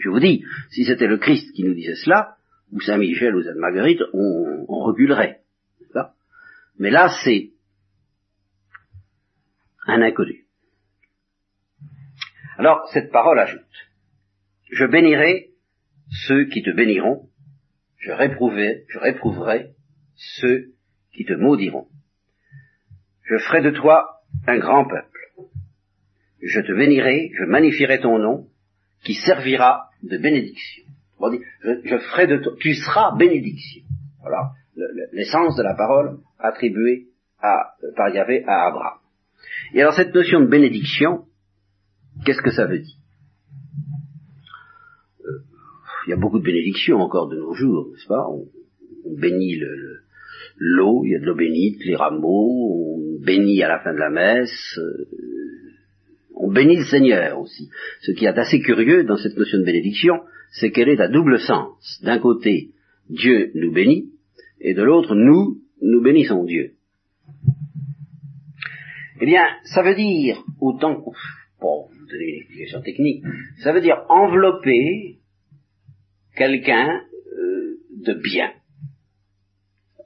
[0.00, 2.36] Je vous dis, si c'était le Christ qui nous disait cela,
[2.72, 5.40] ou Saint Michel ou Sainte Marguerite, on, on reculerait.
[6.80, 7.50] Mais là, c'est
[9.86, 10.46] un inconnu.
[12.56, 13.60] Alors, cette parole ajoute,
[14.70, 15.50] je bénirai
[16.26, 17.28] ceux qui te béniront,
[18.00, 19.70] je réprouverai, je réprouverai
[20.16, 20.72] ceux
[21.12, 21.86] qui te maudiront.
[23.24, 25.20] Je ferai de toi un grand peuple.
[26.42, 28.48] Je te bénirai, je magnifierai ton nom,
[29.04, 30.84] qui servira de bénédiction.
[31.20, 33.82] je, ferai de toi, tu seras bénédiction.
[34.20, 34.52] Voilà
[35.12, 37.08] l'essence de la parole attribuée
[37.40, 38.98] par Yahvé à Abraham.
[39.74, 41.24] Et alors cette notion de bénédiction,
[42.24, 42.96] qu'est-ce que ça veut dire?
[46.06, 48.26] Il y a beaucoup de bénédictions encore de nos jours, n'est-ce pas?
[48.28, 48.46] On,
[49.18, 49.58] bénit
[50.56, 53.98] l'eau, il y a de l'eau bénite, les rameaux, on bénit à la fin de
[53.98, 55.06] la messe, euh,
[56.34, 57.70] on bénit le Seigneur aussi.
[58.02, 60.20] Ce qui est assez curieux dans cette notion de bénédiction,
[60.52, 62.00] c'est qu'elle est à double sens.
[62.02, 62.70] D'un côté,
[63.08, 64.10] Dieu nous bénit,
[64.60, 66.72] et de l'autre, nous, nous bénissons Dieu.
[69.20, 71.02] Eh bien, ça veut dire, autant,
[71.58, 73.24] pour vous donner une explication technique,
[73.62, 75.19] ça veut dire envelopper
[76.36, 78.52] quelqu'un euh, de bien.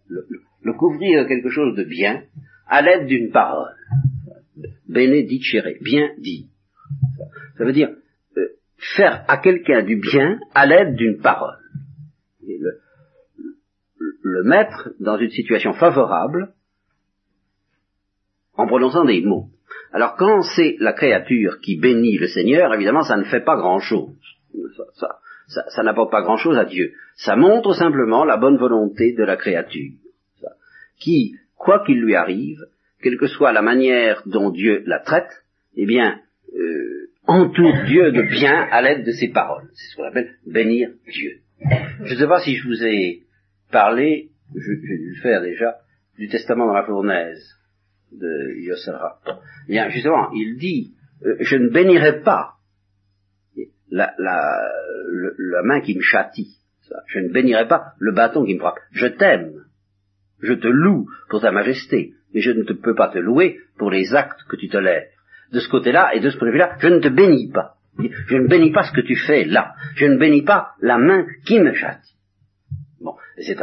[0.08, 2.24] Le, couvrir quelque chose de bien
[2.66, 3.74] à l'aide d'une parole.
[4.88, 6.48] Bénédicere, bien dit.
[7.56, 7.90] Ça veut dire
[8.37, 8.48] euh,
[8.96, 11.58] faire à quelqu'un du bien à l'aide d'une parole.
[14.22, 16.54] le, mettre dans une situation favorable
[18.56, 19.48] en prononçant des mots.
[19.92, 24.10] Alors quand c'est la créature qui bénit le Seigneur, évidemment ça ne fait pas grand-chose.
[25.83, 26.92] N'apporte pas grand-chose à Dieu.
[27.16, 29.92] Ça montre simplement la bonne volonté de la créature,
[30.98, 32.61] qui, quoi qu'il lui arrive,
[33.02, 35.44] quelle que soit la manière dont Dieu la traite,
[35.76, 36.20] eh bien,
[36.54, 39.68] euh, entoure Dieu de bien à l'aide de ses paroles.
[39.74, 41.40] C'est ce qu'on appelle bénir Dieu.
[42.04, 43.22] Je ne sais pas si je vous ai
[43.70, 45.76] parlé, j'ai dû le faire déjà,
[46.18, 47.42] du testament dans la fournaise
[48.12, 49.18] de Yosera.
[49.68, 52.54] Bien, justement, il dit, euh, je ne bénirai pas
[53.90, 54.14] la,
[55.64, 56.59] main qui me châtie.
[57.07, 58.79] Je ne bénirai pas le bâton qui me frappe.
[58.92, 59.64] Je t'aime.
[60.42, 64.14] Je te loue pour ta majesté, mais je ne peux pas te louer pour les
[64.14, 65.07] actes que tu tolères.
[65.53, 67.77] De ce côté-là et de ce point de vue-là, je ne te bénis pas.
[67.99, 69.75] Je ne bénis pas ce que tu fais là.
[69.94, 72.16] Je ne bénis pas la main qui me châtie.
[73.01, 73.59] Bon, c'est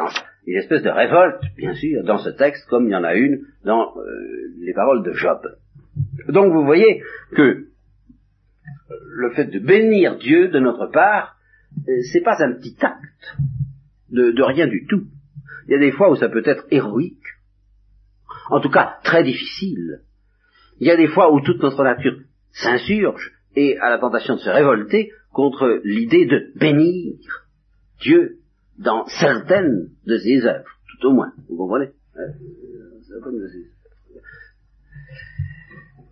[0.47, 3.41] une espèce de révolte, bien sûr, dans ce texte, comme il y en a une
[3.63, 5.39] dans euh, les paroles de Job.
[6.29, 7.03] Donc vous voyez
[7.35, 7.65] que
[9.07, 11.37] le fait de bénir Dieu de notre part,
[11.87, 13.37] euh, c'est pas un petit acte
[14.09, 15.05] de, de rien du tout.
[15.67, 17.23] Il y a des fois où ça peut être héroïque,
[18.49, 20.01] en tout cas très difficile.
[20.79, 22.17] Il y a des fois où toute notre nature
[22.51, 27.15] s'insurge et a la tentation de se révolter contre l'idée de bénir
[28.01, 28.39] Dieu
[28.77, 31.91] dans certaines de ses œuvres, tout au moins, vous comprenez?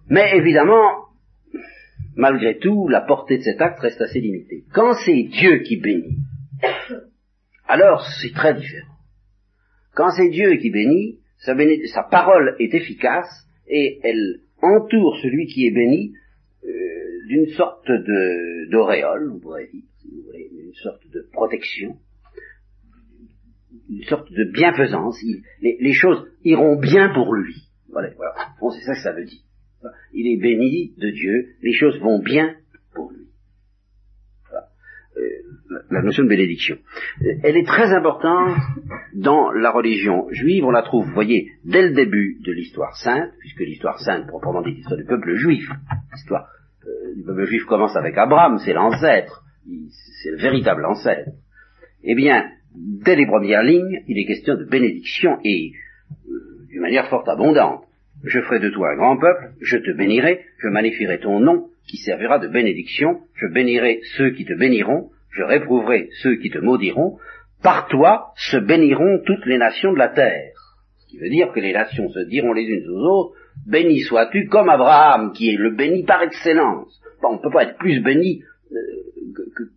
[0.10, 1.09] Mais évidemment,
[2.20, 4.66] malgré tout, la portée de cet acte reste assez limitée.
[4.74, 6.18] Quand c'est Dieu qui bénit,
[7.66, 8.98] alors c'est très différent.
[9.96, 15.72] Quand c'est Dieu qui bénit, sa, parole est efficace et elle entoure celui qui est
[15.72, 16.14] béni
[16.66, 16.70] euh,
[17.28, 17.90] d'une sorte
[18.70, 21.96] d'auréole, on pourrait dire, si une sorte de protection,
[23.90, 25.18] une sorte de bienfaisance.
[25.62, 27.56] les, choses iront bien pour lui.
[27.88, 28.10] Voilà,
[28.74, 29.40] c'est ça que ça veut dire.
[30.14, 32.56] Il est béni de Dieu, les choses vont bien
[32.94, 33.28] pour lui.
[35.18, 36.78] Euh, la notion de bénédiction.
[37.22, 38.58] Euh, elle est très importante
[39.14, 43.32] dans la religion juive, on la trouve, vous voyez, dès le début de l'histoire sainte,
[43.40, 45.70] puisque l'histoire sainte, proprement dit, l'histoire du peuple juif,
[46.14, 46.48] l'histoire
[46.86, 49.44] euh, du peuple juif commence avec Abraham, c'est l'ancêtre,
[50.24, 51.30] c'est le véritable ancêtre.
[52.04, 55.72] Eh bien, dès les premières lignes, il est question de bénédiction et
[56.70, 57.84] d'une manière fort abondante.
[58.24, 61.98] Je ferai de toi un grand peuple, je te bénirai, je magnifierai ton nom, qui
[61.98, 67.18] servira de bénédiction, je bénirai ceux qui te béniront, je réprouverai ceux qui te maudiront,
[67.64, 70.54] par toi se béniront toutes les nations de la terre.
[70.98, 74.48] Ce qui veut dire que les nations se diront les unes aux autres, béni sois-tu
[74.48, 77.02] comme Abraham, qui est le béni par excellence.
[77.24, 78.76] On ne peut pas être plus béni euh,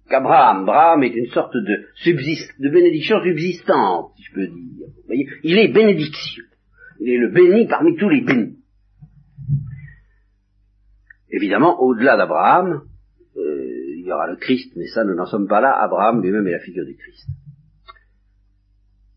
[0.08, 0.62] qu'Abraham.
[0.62, 4.86] Abraham est une sorte de, bénédiction subsistante, si je peux dire.
[5.42, 6.44] Il est bénédiction.
[7.04, 8.58] Il est le béni parmi tous les bénis.
[11.30, 12.82] Évidemment, au-delà d'Abraham,
[13.36, 15.72] euh, il y aura le Christ, mais ça, nous n'en sommes pas là.
[15.82, 17.28] Abraham lui-même est la figure du Christ.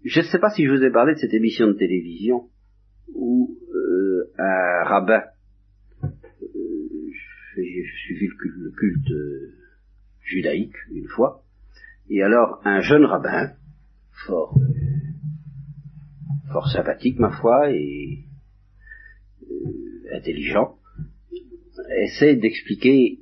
[0.04, 2.50] Je ne sais pas si je vous ai parlé de cette émission de télévision
[3.14, 5.22] où euh, un rabbin,
[6.04, 6.10] euh,
[7.56, 9.54] j'ai suivi le culte, le culte
[10.22, 11.44] judaïque une fois,
[12.10, 13.52] et alors un jeune rabbin,
[14.26, 14.58] fort
[16.52, 18.20] fort sympathique ma foi et
[19.44, 20.76] euh, intelligent,
[21.98, 23.20] essaie d'expliquer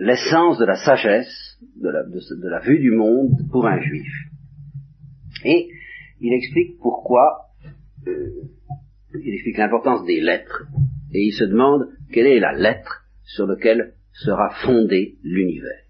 [0.00, 4.12] l'essence de la sagesse, de la, de, la, vue du monde pour un juif.
[5.44, 5.68] Et
[6.20, 7.46] il explique pourquoi,
[8.06, 8.42] euh,
[9.14, 10.66] il explique l'importance des lettres,
[11.12, 15.87] et il se demande quelle est la lettre sur laquelle sera fondé l'univers.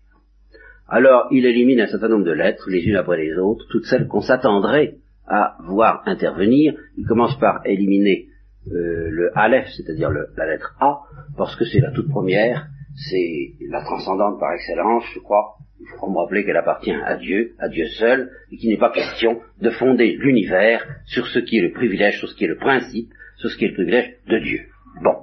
[0.88, 4.08] Alors il élimine un certain nombre de lettres, les unes après les autres, toutes celles
[4.08, 4.94] qu'on s'attendrait
[5.26, 6.74] à voir intervenir.
[6.96, 8.28] Il commence par éliminer
[8.68, 11.00] euh, le Aleph, c'est-à-dire la lettre A,
[11.36, 15.56] parce que c'est la toute première, c'est la transcendante par excellence, je crois.
[15.80, 18.90] Il faut me rappeler qu'elle appartient à Dieu, à Dieu seul, et qu'il n'est pas
[18.90, 22.56] question de fonder l'univers sur ce qui est le privilège, sur ce qui est le
[22.56, 24.60] principe, sur ce qui est le privilège de Dieu.
[25.02, 25.14] Bon.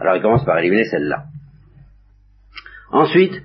[0.00, 1.24] Alors il commence par éliminer celle-là.
[2.92, 3.42] Ensuite,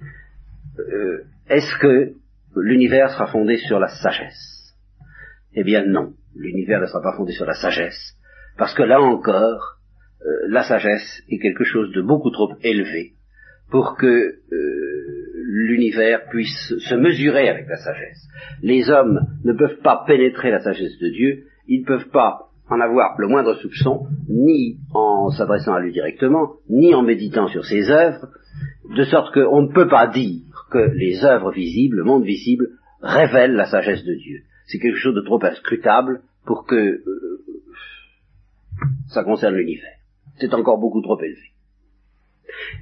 [0.80, 2.14] euh, est-ce que
[2.56, 4.76] l'univers sera fondé sur la sagesse?
[5.54, 8.16] Eh bien non, l'univers ne sera pas fondé sur la sagesse,
[8.58, 9.78] parce que là encore,
[10.22, 13.14] euh, la sagesse est quelque chose de beaucoup trop élevé
[13.70, 18.28] pour que euh, l'univers puisse se mesurer avec la sagesse.
[18.62, 22.80] Les hommes ne peuvent pas pénétrer la sagesse de Dieu, ils ne peuvent pas en
[22.80, 27.90] avoir le moindre soupçon, ni en s'adressant à lui directement, ni en méditant sur ses
[27.90, 28.28] œuvres,
[28.96, 32.70] de sorte qu'on ne peut pas dire que les œuvres visibles, le monde visible,
[33.02, 34.42] révèlent la sagesse de Dieu.
[34.66, 37.44] C'est quelque chose de trop inscrutable pour que euh,
[39.10, 39.98] ça concerne l'univers.
[40.40, 41.52] C'est encore beaucoup trop élevé.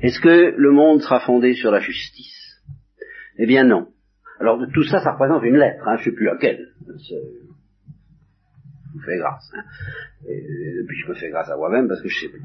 [0.02, 2.62] Est-ce que le monde sera fondé sur la justice?
[3.38, 3.88] Eh bien non.
[4.40, 6.70] Alors tout ça, ça représente une lettre, hein, je ne sais plus laquelle.
[6.88, 7.16] Je
[8.94, 9.52] vous fais grâce.
[9.56, 9.64] Hein.
[10.28, 12.42] Et, puis je me fais grâce à moi-même parce que je sais plus.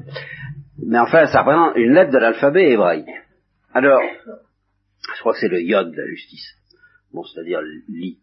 [0.85, 3.09] Mais enfin, ça représente une lettre de l'alphabet hébraïque.
[3.73, 4.01] Alors,
[5.13, 6.55] je crois que c'est le yod de la justice.
[7.13, 8.19] Bon, c'est-à-dire li.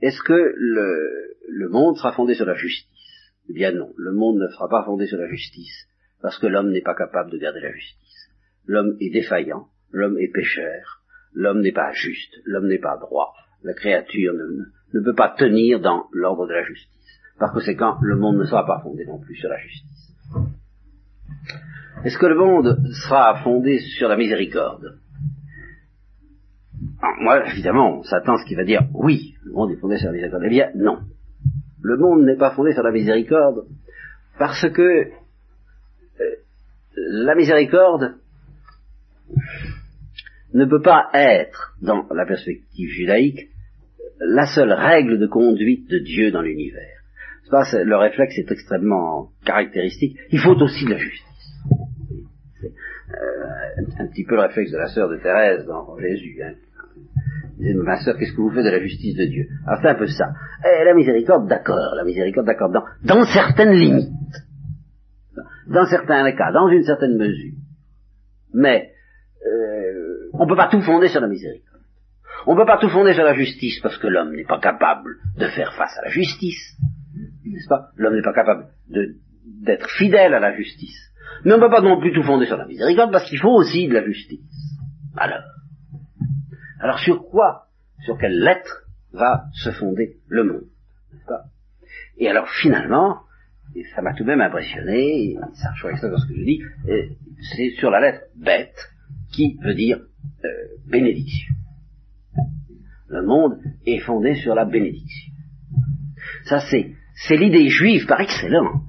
[0.00, 3.32] Est-ce que le, monde sera fondé sur la justice?
[3.50, 5.88] Eh bien non, le monde ne sera pas fondé sur la justice,
[6.22, 8.30] parce que l'homme n'est pas capable de garder la justice.
[8.66, 11.02] L'homme est défaillant, l'homme est pécheur,
[11.32, 16.06] l'homme n'est pas juste, l'homme n'est pas droit, la créature ne, peut pas tenir dans
[16.12, 16.88] l'ordre de la justice.
[17.38, 20.14] Par conséquent, le monde ne sera pas fondé non plus sur la justice.
[22.04, 24.98] Est-ce que le monde sera fondé sur la miséricorde?
[27.20, 30.42] Moi, évidemment, on ce qu'il va dire oui, le monde est fondé sur la miséricorde.
[30.46, 30.98] Eh bien, non.
[31.82, 33.66] Le monde n'est pas fondé sur la miséricorde
[34.38, 35.10] parce que euh,
[36.96, 38.14] la miséricorde
[40.54, 43.48] ne peut pas être, dans la perspective judaïque,
[44.20, 46.98] la seule règle de conduite de Dieu dans l'univers.
[47.70, 50.16] C'est- le réflexe est extrêmement caractéristique.
[50.30, 51.24] Il faut aussi de la justice.
[52.60, 56.42] C'est euh, un, un petit peu le réflexe de la sœur de Thérèse dans Jésus.
[56.42, 56.54] Hein.
[57.58, 59.46] Ma sœur, qu'est-ce que vous faites de la justice de Dieu?
[59.66, 60.26] Alors c'est un peu ça.
[60.64, 64.12] Eh, la miséricorde, d'accord, la miséricorde, d'accord, dans, dans certaines limites,
[65.66, 67.54] dans certains cas, dans une certaine mesure.
[68.54, 68.90] Mais
[69.44, 71.82] euh, on ne peut pas tout fonder sur la miséricorde.
[72.46, 75.16] On ne peut pas tout fonder sur la justice parce que l'homme n'est pas capable
[75.36, 76.76] de faire face à la justice.
[77.44, 77.88] N'est-ce pas?
[77.96, 80.96] L'homme n'est pas capable d'être fidèle à la justice.
[81.44, 83.54] Mais on ne peut pas non plus tout fonder sur la miséricorde parce qu'il faut
[83.54, 84.40] aussi de la justice.
[85.16, 85.42] Alors,
[86.80, 87.66] alors sur quoi,
[88.04, 90.68] sur quelle lettre va se fonder le monde
[91.26, 91.44] pas?
[92.18, 93.20] Et alors finalement,
[93.94, 97.08] ça m'a tout de même impressionné, ça rejoint exactement ce que je dis, euh,
[97.40, 98.90] c'est sur la lettre bête
[99.32, 99.98] qui veut dire
[100.44, 100.48] euh,
[100.86, 101.54] bénédiction.
[103.08, 105.32] Le monde est fondé sur la bénédiction.
[106.44, 106.94] Ça c'est
[107.26, 108.82] c'est l'idée juive par excellence.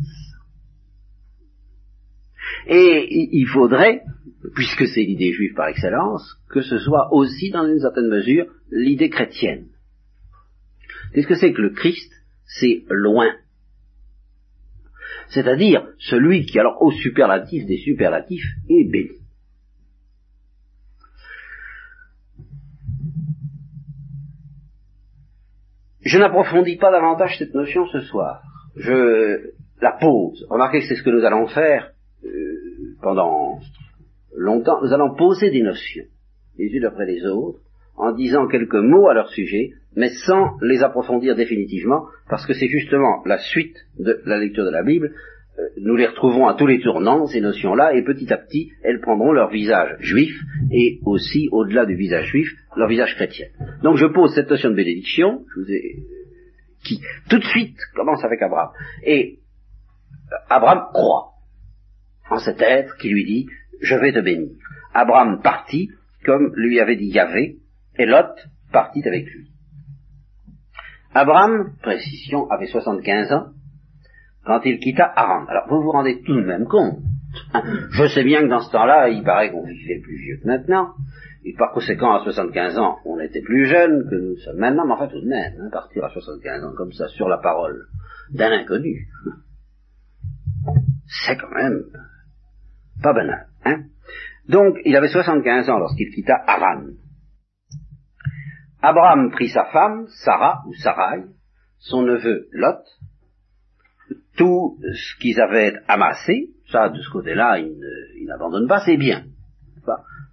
[2.68, 4.04] Et il faudrait,
[4.56, 9.10] puisque c'est l'idée juive par excellence, que ce soit aussi dans une certaine mesure l'idée
[9.10, 9.68] chrétienne.
[11.14, 12.12] Qu'est-ce que c'est que le Christ?
[12.46, 13.32] C'est loin.
[15.30, 19.20] C'est-à-dire celui qui, alors au superlatif des superlatifs, est béni.
[26.02, 28.42] Je n'approfondis pas davantage cette notion ce soir.
[28.76, 30.46] Je la pose.
[30.50, 31.92] Remarquez que c'est ce que nous allons faire
[32.24, 33.60] euh, pendant
[34.36, 34.82] longtemps.
[34.82, 36.06] Nous allons poser des notions,
[36.58, 37.60] les unes après les autres,
[37.96, 42.68] en disant quelques mots à leur sujet, mais sans les approfondir définitivement, parce que c'est
[42.68, 45.14] justement la suite de la lecture de la Bible.
[45.58, 49.02] Euh, Nous les retrouvons à tous les tournants, ces notions-là, et petit à petit, elles
[49.02, 50.34] prendront leur visage juif,
[50.72, 53.48] et aussi, au-delà du visage juif, leur visage chrétien.
[53.84, 55.96] Donc je pose cette notion de bénédiction, je vous ai-
[56.86, 58.70] qui tout de suite commence avec Abraham.
[59.04, 59.40] Et
[60.50, 61.32] Abraham croit
[62.30, 63.48] en cet être qui lui dit,
[63.82, 64.52] je vais te bénir.
[64.94, 65.90] Abraham partit,
[66.26, 67.58] comme lui avait dit Yahvé,
[67.98, 68.36] et Lot
[68.72, 69.50] partit avec lui.
[71.14, 73.48] Abraham, précision, avait 75 ans
[74.46, 75.46] quand il quitta Haran.
[75.48, 77.00] Alors vous vous rendez tout de même compte.
[77.54, 77.64] hein.
[77.92, 80.94] Je sais bien que dans ce temps-là, il paraît qu'on vivait plus vieux que maintenant,
[81.46, 84.94] et par conséquent, à 75 ans, on était plus jeune que nous sommes maintenant, mais
[84.94, 87.88] enfin tout de même, hein, partir à 75 ans comme ça, sur la parole
[88.32, 89.08] d'un inconnu,
[91.26, 91.84] c'est quand même
[93.02, 93.49] pas banal.
[93.66, 93.84] Hein?
[94.48, 96.86] Donc, il avait 75 ans lorsqu'il quitta Haran.
[98.82, 101.24] Abraham prit sa femme, Sarah, ou Sarai,
[101.80, 102.80] son neveu Lot,
[104.38, 108.98] tout ce qu'ils avaient amassé, ça, de ce côté-là, ils ne- ils n'abandonnent pas, c'est
[108.98, 109.26] bien.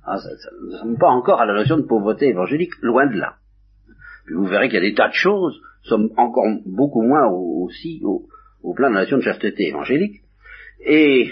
[0.09, 0.15] Ah,
[0.63, 3.35] nous ne sommes pas encore à la notion de pauvreté évangélique, loin de là.
[4.27, 7.65] Puis vous verrez qu'il y a des tas de choses, sommes encore beaucoup moins au-
[7.65, 8.29] aussi au,
[8.63, 10.23] au plan de la notion de chasteté évangélique,
[10.87, 11.31] et,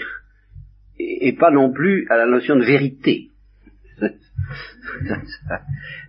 [0.99, 3.29] et, et pas non plus à la notion de vérité.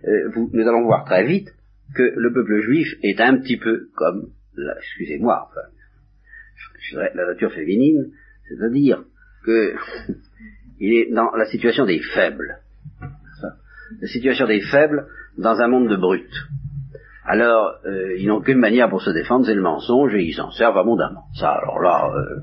[0.07, 1.49] Euh, nous allons voir très vite
[1.95, 5.67] que le peuple juif est un petit peu comme, la- excusez-moi, enfin,
[6.79, 8.11] je dirais la nature féminine,
[8.47, 9.03] c'est-à-dire
[9.43, 9.73] que
[10.79, 12.59] il est dans la situation des faibles.
[14.01, 16.35] La situation des faibles dans un monde de brutes.
[17.29, 20.49] Alors, euh, ils n'ont qu'une manière pour se défendre, c'est le mensonge, et ils s'en
[20.51, 21.23] servent abondamment.
[21.33, 22.41] Ça, alors là, euh,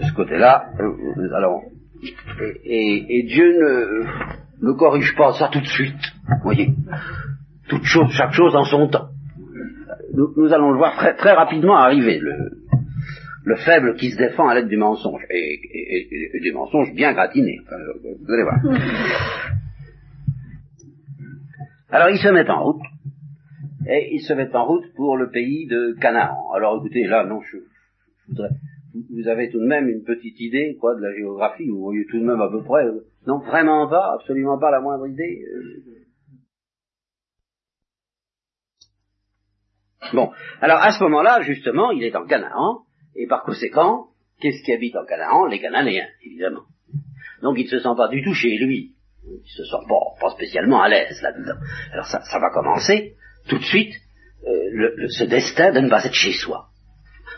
[0.00, 1.60] de ce côté-là, euh, allons...
[2.64, 5.94] Et, et- Dieu ne, ne corrige pas ça tout de suite,
[6.42, 6.74] voyez.
[7.68, 9.06] Toute chose, chaque chose en son temps.
[10.14, 12.34] Nous, nous allons le voir très, très rapidement arriver, le,
[13.44, 16.92] le faible qui se défend à l'aide du mensonge, et, et- et- et du mensonge
[16.92, 17.58] bien gratiné.
[17.64, 18.58] Enfin, vous allez voir.
[21.90, 22.82] Alors ils se mettent en route,
[23.88, 26.50] et ils se mettent en route pour le pays de Canaan.
[26.54, 27.58] Alors écoutez, là, non, je,
[28.28, 28.48] voudrais...
[28.94, 32.04] vous- Vous avez tout de même une petite idée, quoi, de la géographie, vous voyez
[32.10, 32.84] tout de même à peu près...
[32.84, 35.44] euh, Non, vraiment pas, absolument pas la moindre idée.
[35.54, 35.82] euh.
[40.12, 40.30] Bon,
[40.60, 42.82] alors à ce moment-là, justement, il est en Canaan,
[43.14, 44.08] et par conséquent,
[44.40, 45.46] qu'est-ce qui habite en Canaan?
[45.46, 46.62] Les Cananéens, évidemment.
[47.42, 48.94] Donc il ne se sent pas du tout chez lui.
[49.24, 51.58] Il se sent pas, pas spécialement à l'aise là-dedans.
[51.92, 53.14] Alors ça, ça va commencer
[53.48, 53.94] tout de suite,
[54.46, 56.66] euh, le- le- ce destin de ne pas être chez soi.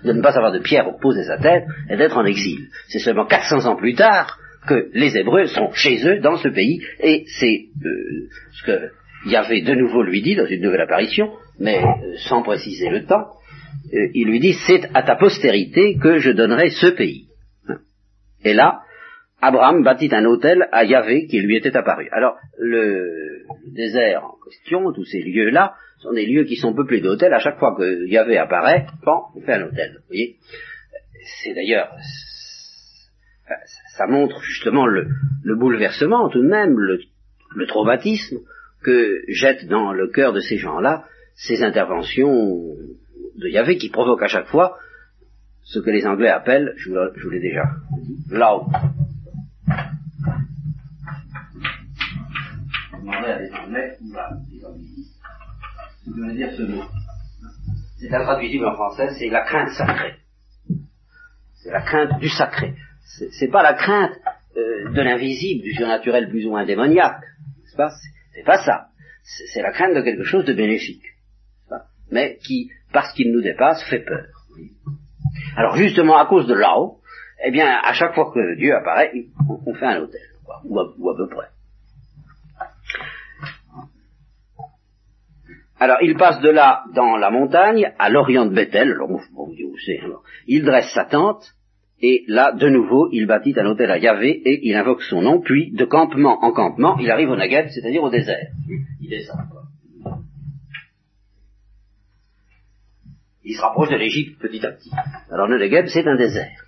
[0.02, 2.68] de ne pas avoir de pierre pour poser sa tête et d'être en exil.
[2.88, 4.38] C'est seulement 400 ans plus tard
[4.68, 8.90] que les Hébreux sont chez eux dans ce pays et c'est euh, ce que
[9.26, 13.28] Yahvé de nouveau lui dit dans une nouvelle apparition, mais euh, sans préciser le temps,
[13.94, 17.28] euh, il lui dit c'est à ta postérité que je donnerai ce pays.
[18.44, 18.80] Et là,
[19.40, 22.08] Abraham bâtit un hôtel à Yahvé qui lui était apparu.
[22.12, 23.06] Alors, le
[23.74, 25.74] désert en question, tous ces lieux-là,
[26.04, 27.32] sont des lieux qui sont peuplés d'hôtels.
[27.32, 28.86] À chaque fois que Yahvé apparaît,
[29.34, 29.94] on fait un hôtel.
[29.96, 30.36] Vous voyez
[31.42, 31.96] C'est d'ailleurs,
[33.96, 35.08] ça montre justement le,
[35.56, 37.00] bouleversement tout de même, le,
[37.66, 38.38] traumatisme
[38.82, 41.04] que jette dans le cœur de ces gens-là
[41.36, 42.30] ces interventions
[43.36, 44.78] de Yahvé qui provoquent à chaque fois
[45.62, 47.62] ce que les Anglais appellent, je vous l'ai déjà
[48.02, 48.18] dit.
[53.00, 53.98] Demandez à des Anglais,
[56.06, 56.82] veut dire ce mot.
[57.98, 60.14] C'est intraduisible en français, c'est la crainte sacrée.
[61.62, 62.74] C'est la crainte du sacré.
[63.38, 64.12] C'est pas la crainte
[64.56, 67.22] euh, de l'invisible, du surnaturel plus ou moins démoniaque.
[67.66, 67.90] C'est pas,
[68.44, 68.88] pas ça.
[69.22, 71.04] C'est la crainte de quelque chose de bénéfique.
[72.10, 74.26] Mais qui, parce qu'il nous dépasse, fait peur.
[75.56, 77.00] Alors justement, à cause de là-haut,
[77.44, 79.12] eh bien, à chaque fois que Dieu apparaît,
[79.66, 80.20] on fait un hôtel,
[80.64, 81.48] ou, à, peu près.
[85.84, 89.20] Alors, il passe de là dans la montagne, à l'orient de Bethel, alors, où
[89.84, 90.00] c'est,
[90.46, 91.44] il dresse sa tente,
[92.00, 95.42] et là, de nouveau, il bâtit un hôtel à Yahvé, et il invoque son nom,
[95.42, 98.48] puis, de campement en campement, il arrive au Negev, c'est-à-dire au désert.
[99.02, 99.36] Il descend,
[103.44, 104.90] Il se rapproche de l'Égypte petit à petit.
[105.30, 106.64] Alors le Negev, c'est un désert.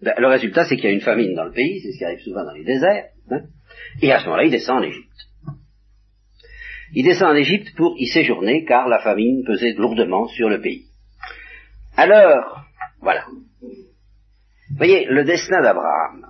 [0.00, 2.04] Ben, le résultat, c'est qu'il y a une famine dans le pays, c'est ce qui
[2.04, 3.40] arrive souvent dans les déserts, hein.
[4.00, 5.29] et à ce moment-là, il descend en Égypte.
[6.92, 10.86] Il descend en Égypte pour y séjourner, car la famine pesait lourdement sur le pays.
[11.96, 12.64] Alors,
[13.00, 13.24] voilà.
[13.60, 16.26] Vous voyez, le destin d'Abraham.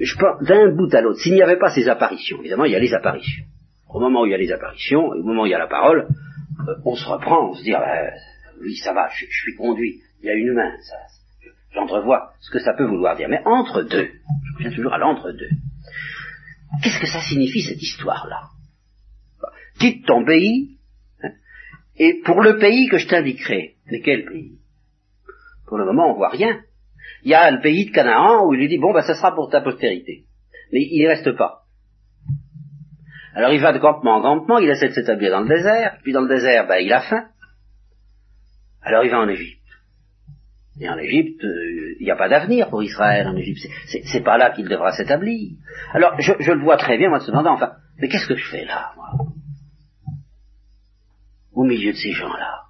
[0.00, 2.76] Je pense, d'un bout à l'autre, s'il n'y avait pas ces apparitions, évidemment, il y
[2.76, 3.44] a les apparitions.
[3.88, 5.58] Au moment où il y a les apparitions, et au moment où il y a
[5.58, 6.08] la parole,
[6.68, 8.12] euh, on se reprend, on se dit, ah ben,
[8.60, 10.96] oui, ça va, je, suis conduit, il y a une main, ça,
[11.72, 13.28] j'entrevois ce que ça peut vouloir dire.
[13.28, 15.50] Mais entre deux, je reviens toujours à l'entre-deux,
[16.82, 18.48] qu'est-ce que ça signifie cette histoire-là
[19.78, 20.78] Quitte ton pays,
[21.22, 21.30] hein,
[21.96, 24.58] et pour le pays que je t'indiquerai, mais quel pays
[25.66, 26.60] Pour le moment, on voit rien.
[27.24, 29.34] Il y a le pays de Canaan où il lui dit, bon, ben, ça sera
[29.34, 30.24] pour ta postérité.
[30.72, 31.64] Mais il n'y reste pas.
[33.34, 36.12] Alors il va de campement en campement, il essaie de s'établir dans le désert, puis
[36.12, 37.26] dans le désert, ben, il a faim.
[38.80, 39.63] Alors il va en Égypte.
[40.80, 43.68] Et en Égypte, euh, il n'y a pas d'avenir pour Israël en Égypte.
[43.86, 45.52] C'est pas là qu'il devra s'établir.
[45.92, 48.92] Alors, je, le vois très bien, moi, cependant, enfin, mais qu'est-ce que je fais là,
[48.96, 49.26] moi?
[51.52, 52.62] Au milieu de ces gens-là.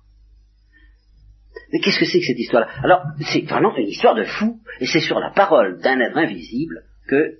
[1.72, 2.68] Mais qu'est-ce que c'est que cette histoire-là?
[2.82, 6.82] Alors, c'est vraiment une histoire de fou, et c'est sur la parole d'un être invisible
[7.08, 7.38] que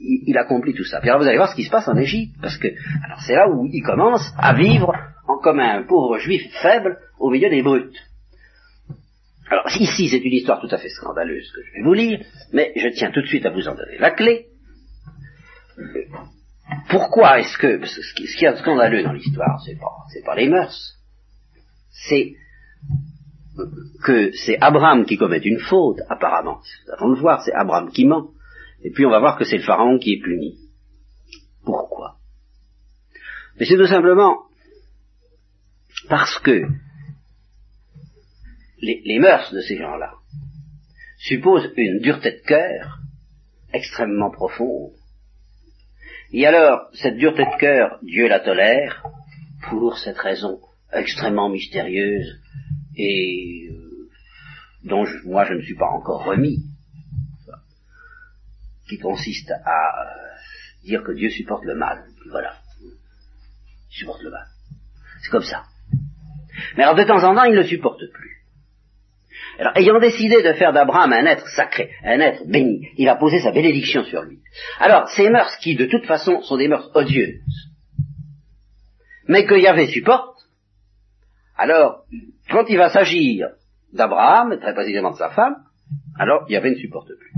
[0.00, 1.00] il, accomplit tout ça.
[1.00, 2.68] Puis alors vous allez voir ce qui se passe en Égypte, parce que
[3.04, 4.94] alors c'est là où il commence à vivre
[5.26, 7.96] en comme un pauvre juif faible au milieu des brutes.
[9.50, 12.20] Alors ici, c'est une histoire tout à fait scandaleuse que je vais vous lire,
[12.52, 14.46] mais je tiens tout de suite à vous en donner la clé.
[16.90, 20.98] Pourquoi est-ce que ce qui est scandaleux dans l'histoire, c'est pas c'est pas les mœurs,
[21.90, 22.34] c'est
[24.04, 26.60] que c'est Abraham qui commet une faute, apparemment.
[26.96, 28.30] Allons le voir, c'est Abraham qui ment.
[28.82, 30.58] Et puis on va voir que c'est le pharaon qui est puni.
[31.64, 32.16] Pourquoi?
[33.58, 34.42] Mais c'est tout simplement
[36.08, 36.62] parce que
[38.80, 40.14] les, mœurs de ces gens-là
[41.18, 42.98] supposent une dureté de cœur
[43.72, 44.92] extrêmement profonde.
[46.32, 49.02] Et alors, cette dureté de cœur, Dieu la tolère
[49.68, 50.60] pour cette raison
[50.92, 52.40] extrêmement mystérieuse
[52.96, 54.08] et euh,
[54.84, 56.62] dont moi je ne suis pas encore remis,
[58.88, 60.14] qui consiste à
[60.82, 62.04] dire que Dieu supporte le mal.
[62.30, 62.54] Voilà.
[62.80, 64.46] Il supporte le mal.
[65.22, 65.64] C'est comme ça.
[66.76, 68.37] Mais alors de temps en temps, il ne supporte plus.
[69.58, 73.40] Alors, ayant décidé de faire d'Abraham un être sacré, un être béni, il a posé
[73.40, 74.38] sa bénédiction sur lui.
[74.78, 77.40] Alors, ces mœurs qui, de toute façon, sont des mœurs odieuses,
[79.26, 80.38] mais que Yahvé supporte,
[81.56, 82.04] alors,
[82.50, 83.48] quand il va s'agir
[83.92, 85.56] d'Abraham, très précisément de sa femme,
[86.16, 87.32] alors Yahvé ne supporte plus.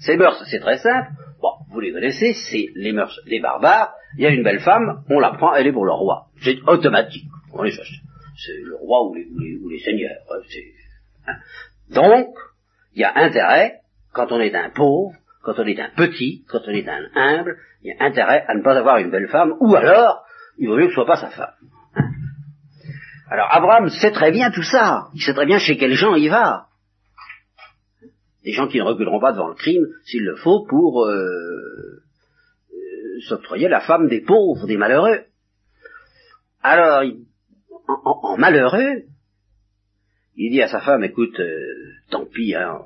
[0.00, 1.08] Ces mœurs, c'est très simple.
[1.40, 3.92] Bon, vous les connaissez, c'est les mœurs des barbares.
[4.16, 6.26] Il y a une belle femme, on la prend, elle est pour le roi.
[6.42, 7.26] C'est automatique.
[7.52, 10.10] C'est le roi ou les, seigneurs.
[10.30, 10.83] Hein, hein.
[11.90, 12.28] Donc,
[12.94, 13.80] il y a intérêt,
[14.12, 15.12] quand on est un pauvre,
[15.42, 18.54] quand on est un petit, quand on est un humble, il y a intérêt à
[18.54, 20.24] ne pas avoir une belle femme, ou alors
[20.58, 21.54] il vaut mieux que ce soit pas sa femme.
[23.30, 25.08] Alors Abraham sait très bien tout ça.
[25.14, 26.66] Il sait très bien chez quels gens il va.
[28.44, 32.02] Des gens qui ne reculeront pas devant le crime, s'il le faut, pour euh,
[32.72, 35.24] euh, s'octroyer la femme des pauvres, des malheureux.
[36.62, 37.02] Alors,
[37.86, 39.04] en, malheureux,
[40.36, 42.80] il dit à sa femme, écoute, euh, tant pis, hein,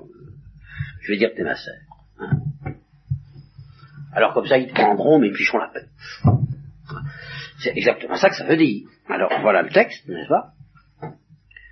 [1.02, 1.74] je vais dire que t'es ma sœur.
[2.18, 2.30] Hein.
[4.12, 5.88] Alors comme ça, ils te prendront, mais ils ficheront la peine.
[7.60, 8.86] C'est exactement ça que ça veut dire.
[9.08, 10.52] Alors voilà le texte, n'est-ce pas?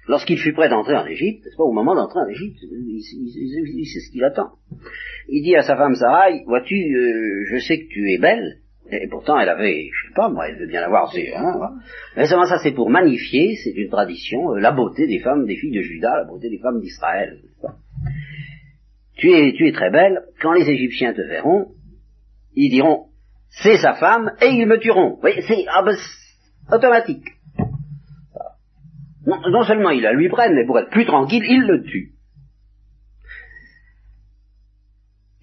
[0.09, 4.13] Lorsqu'il fut prêt d'entrer en Égypte, n'est-ce pas, au moment d'entrer en Égypte, il, ce
[4.13, 4.53] qu'il attend.
[5.29, 8.61] Il dit à sa femme Sarai, vois-tu, euh, je sais que tu es belle,
[8.91, 11.55] et pourtant elle avait, je sais pas, moi, elle veut bien avoir, c'est, hein,
[12.17, 15.57] mais seulement ça c'est pour magnifier, c'est une tradition, euh, la beauté des femmes, des
[15.57, 17.39] filles de Judas, la beauté des femmes d'Israël.
[19.17, 21.69] Tu es, tu es très belle, quand les Égyptiens te verront,
[22.55, 23.07] ils diront,
[23.49, 25.19] c'est sa femme, et ils me tueront.
[25.23, 25.97] Oui, c'est ah ben,
[26.71, 27.27] automatique.
[29.27, 32.13] Non, seulement ils la lui prennent, mais pour être plus tranquille, ils le tuent.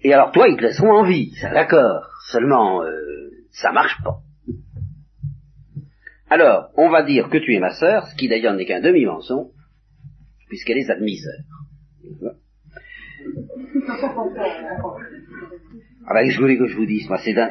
[0.00, 2.10] Et alors toi, ils te laisseront en vie, c'est d'accord.
[2.30, 4.20] Seulement, euh, ça marche pas.
[6.28, 9.52] Alors, on va dire que tu es ma sœur, ce qui d'ailleurs n'est qu'un demi-mensonge,
[10.48, 11.34] puisqu'elle est admiseur.
[16.06, 17.50] Ah ben, je voulais que je vous dise, moi, c'est un,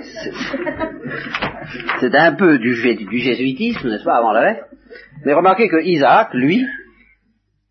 [2.00, 4.66] c'est un peu du, jésuitisme, n'est-ce pas, avant la lettre.
[5.26, 6.64] Mais remarquez que Isaac, lui,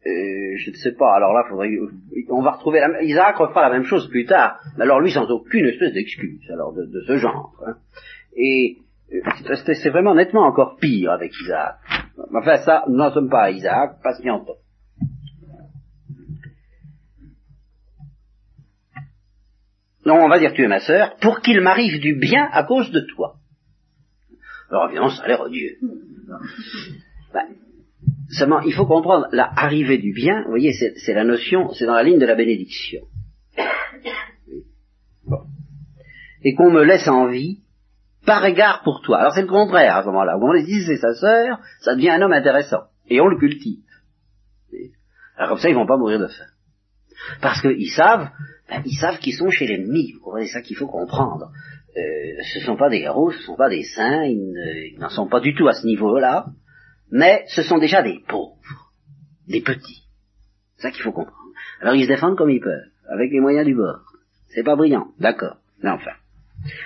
[0.07, 1.71] euh, je ne sais pas, alors là, faudrait,
[2.29, 5.67] on va retrouver, Isaac refera la même chose plus tard, mais alors lui sans aucune
[5.67, 7.55] espèce d'excuse, alors de, ce genre.
[7.65, 7.77] Hein.
[8.35, 8.79] Et
[9.13, 11.77] euh, c'est vraiment nettement encore pire avec Isaac.
[12.35, 14.57] Enfin ça, nous n'en sommes pas à Isaac, patientons.
[20.05, 22.91] Non, on va dire tu es ma sœur, pour qu'il m'arrive du bien à cause
[22.91, 23.37] de toi.
[24.71, 25.77] Alors évidemment, ça a l'air odieux.
[27.35, 27.47] Ben,
[28.29, 31.95] seulement, il faut comprendre la arrivée du bien, vous voyez, c'est la notion, c'est dans
[31.95, 33.01] la ligne de la bénédiction.
[36.45, 37.62] Et qu'on me laisse en vie
[38.25, 39.19] par égard pour toi.
[39.19, 40.39] Alors c'est le contraire à ce moment-là.
[40.39, 42.85] Au on dit c'est sa sœur, ça devient un homme intéressant.
[43.09, 43.83] Et on le cultive.
[45.37, 46.45] Alors comme ça, ils vont pas mourir de faim.
[47.41, 48.31] Parce qu'ils savent
[48.69, 50.15] ben, ils savent qu'ils sont chez l'ennemi.
[50.39, 51.51] C'est ça qu'il faut comprendre.
[51.97, 55.11] Euh, ce ne sont pas des héros, ce ne sont pas des saints, ils n'en
[55.11, 56.47] sont pas du tout à ce niveau-là,
[57.11, 58.93] mais ce sont déjà des pauvres,
[59.47, 60.05] des petits.
[60.77, 61.37] C'est ça qu'il faut comprendre.
[61.83, 64.01] Alors ils se défendent comme ils peuvent, avec les moyens du bord.
[64.55, 66.13] C'est pas brillant, d'accord, mais enfin.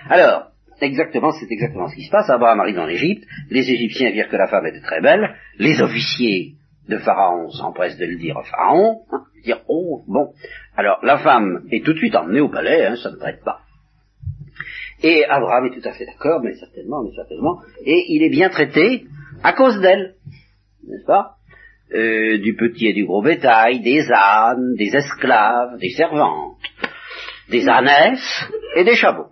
[0.09, 0.51] Alors,
[0.81, 2.29] exactement, c'est exactement ce qui se passe.
[2.29, 6.55] Abraham arrive en Égypte, les Égyptiens virent que la femme était très belle, les officiers
[6.89, 10.33] de Pharaon s'empresse de le dire à Pharaon, hein, dire oh bon.
[10.77, 13.61] Alors la femme est tout de suite emmenée au palais, hein, ça ne prête pas.
[15.03, 18.49] Et Abraham est tout à fait d'accord, mais certainement, mais certainement, et il est bien
[18.49, 19.07] traité
[19.43, 20.15] à cause d'elle,
[20.87, 21.33] n'est-ce pas?
[21.95, 26.59] Euh, Du petit et du gros bétail, des ânes, des esclaves, des servantes,
[27.51, 29.29] des ânesses et des chameaux.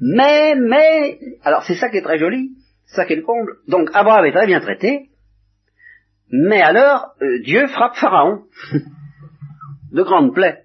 [0.00, 3.56] Mais, mais, alors c'est ça qui est très joli, ça qui est le comble.
[3.66, 5.10] Donc Abraham est très bien traité,
[6.30, 8.44] mais alors euh, Dieu frappe Pharaon
[9.92, 10.64] de grandes plaies.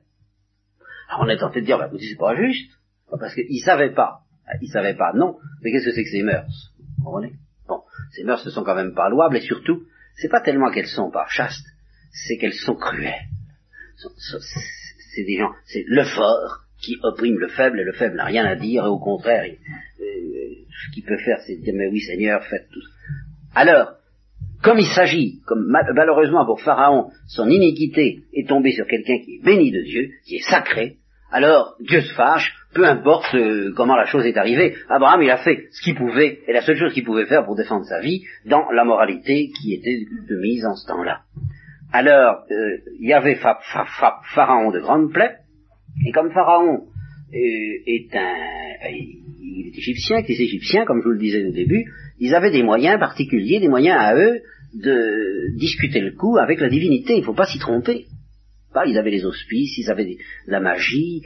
[1.10, 2.72] Alors on est tenté de dire, bah, c'est pas juste,
[3.20, 4.22] parce qu'il savait pas.
[4.62, 5.38] Il savait pas, non.
[5.62, 6.74] Mais qu'est-ce que c'est que ces mœurs?
[6.98, 7.34] Vous comprenez?
[7.68, 7.82] Bon,
[8.12, 9.84] ces mœurs ne sont quand même pas louables, et surtout,
[10.16, 11.66] c'est pas tellement qu'elles sont pas chastes,
[12.12, 13.28] c'est qu'elles sont cruelles.
[15.16, 18.46] C'est des gens, c'est le fort qui opprime le faible, et le faible n'a rien
[18.46, 19.46] à dire, et au contraire,
[19.98, 22.82] ce qu'il peut faire, c'est dire, mais oui Seigneur, faites tout.
[23.56, 23.94] Alors,
[24.62, 29.44] comme il s'agit, comme malheureusement pour Pharaon, son iniquité est tombée sur quelqu'un qui est
[29.44, 30.98] béni de Dieu, qui est sacré,
[31.32, 34.76] alors Dieu se fâche, peu importe euh, comment la chose est arrivée.
[34.88, 37.56] Abraham, il a fait ce qu'il pouvait, et la seule chose qu'il pouvait faire pour
[37.56, 41.22] défendre sa vie, dans la moralité qui était de mise en ce temps-là.
[41.92, 45.38] Alors, euh, il y avait Pharaon de grandes plaies,
[46.06, 46.86] et comme Pharaon
[47.34, 47.38] euh,
[47.88, 48.36] est un,
[48.89, 51.86] il est égyptien, que les Égyptiens, comme je vous le disais au début,
[52.20, 54.41] ils avaient des moyens particuliers, des moyens à eux
[54.74, 57.14] de discuter le coup avec la divinité.
[57.14, 58.06] Il ne faut pas s'y tromper.
[58.88, 60.18] Ils avaient les auspices, ils avaient
[60.48, 61.22] la magie.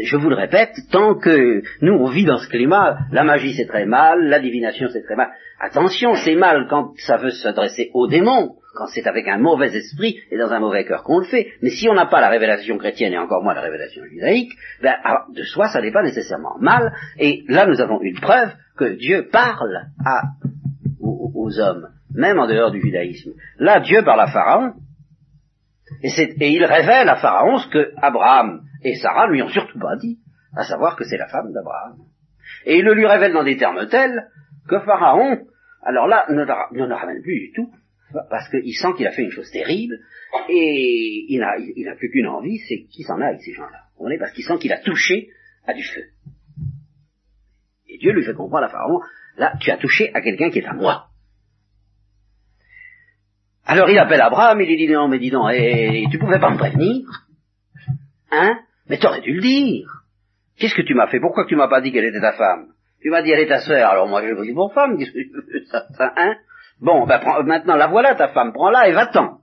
[0.00, 3.66] Je vous le répète, tant que nous on vit dans ce climat, la magie c'est
[3.66, 5.30] très mal, la divination c'est très mal.
[5.58, 10.18] Attention, c'est mal quand ça veut s'adresser aux démons, quand c'est avec un mauvais esprit
[10.30, 11.52] et dans un mauvais cœur qu'on le fait.
[11.62, 14.52] Mais si on n'a pas la révélation chrétienne et encore moins la révélation judaïque,
[14.82, 14.94] ben,
[15.34, 16.92] de soi ça n'est pas nécessairement mal.
[17.18, 20.22] Et là nous avons une preuve que Dieu parle à,
[21.00, 23.32] aux, hommes, même en dehors du judaïsme.
[23.58, 24.74] Là, Dieu parle à Pharaon,
[26.02, 26.08] et,
[26.40, 30.18] et il révèle à Pharaon ce que Abraham et Sarah lui ont surtout pas dit,
[30.56, 31.98] à savoir que c'est la femme d'Abraham.
[32.64, 34.28] Et il le lui révèle dans des termes tels
[34.68, 35.38] que Pharaon,
[35.82, 37.72] alors là, ne, le ramène plus du tout,
[38.30, 39.98] parce qu'il sent qu'il a fait une chose terrible,
[40.48, 43.82] et il n'a plus qu'une envie, c'est qu'il s'en aille, ces gens-là.
[43.96, 45.28] Vous voyez, parce qu'il sent qu'il a touché
[45.66, 46.02] à du feu.
[47.88, 49.00] Et Dieu lui fait comprendre à Pharaon,
[49.36, 51.08] là, tu as touché à quelqu'un qui est à moi.
[53.64, 56.50] Alors il appelle Abraham, il lui dit, non, mais dis donc, et, tu pouvais pas
[56.50, 57.06] me prévenir
[58.30, 58.58] Hein?
[58.88, 59.86] Mais t'aurais dû le dire.
[60.58, 61.20] Qu'est-ce que tu m'as fait?
[61.20, 62.72] Pourquoi tu m'as pas dit qu'elle était ta femme?
[63.00, 65.10] Tu m'as dit elle est ta sœur, alors moi je vous dis pour femme, qu'est-ce
[65.10, 66.36] que tu veux hein?
[66.82, 69.40] Bon, ben maintenant la voilà ta femme, prends-la et va-t'en.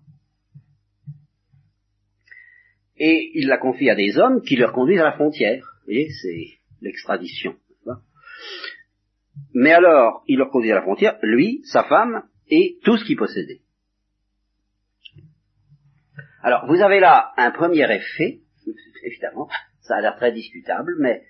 [2.98, 5.64] Et il la confie à des hommes qui leur conduisent à la frontière.
[5.80, 7.56] Vous voyez, c'est l'extradition.
[9.54, 13.16] Mais alors, il leur conduit à la frontière, lui, sa femme, et tout ce qu'il
[13.16, 13.62] possédait.
[16.44, 18.42] Alors, vous avez là un premier effet,
[19.04, 19.48] évidemment,
[19.82, 21.24] ça a l'air très discutable, mais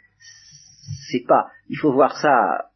[1.12, 2.72] c'est pas, il faut voir ça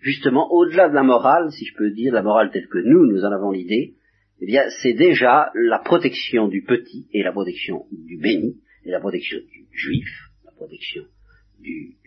[0.00, 3.24] justement au-delà de la morale, si je peux dire, la morale telle que nous, nous
[3.24, 3.94] en avons l'idée,
[4.40, 9.00] eh bien, c'est déjà la protection du petit et la protection du béni, et la
[9.00, 10.08] protection du juif,
[10.44, 11.02] la protection
[11.58, 11.98] du,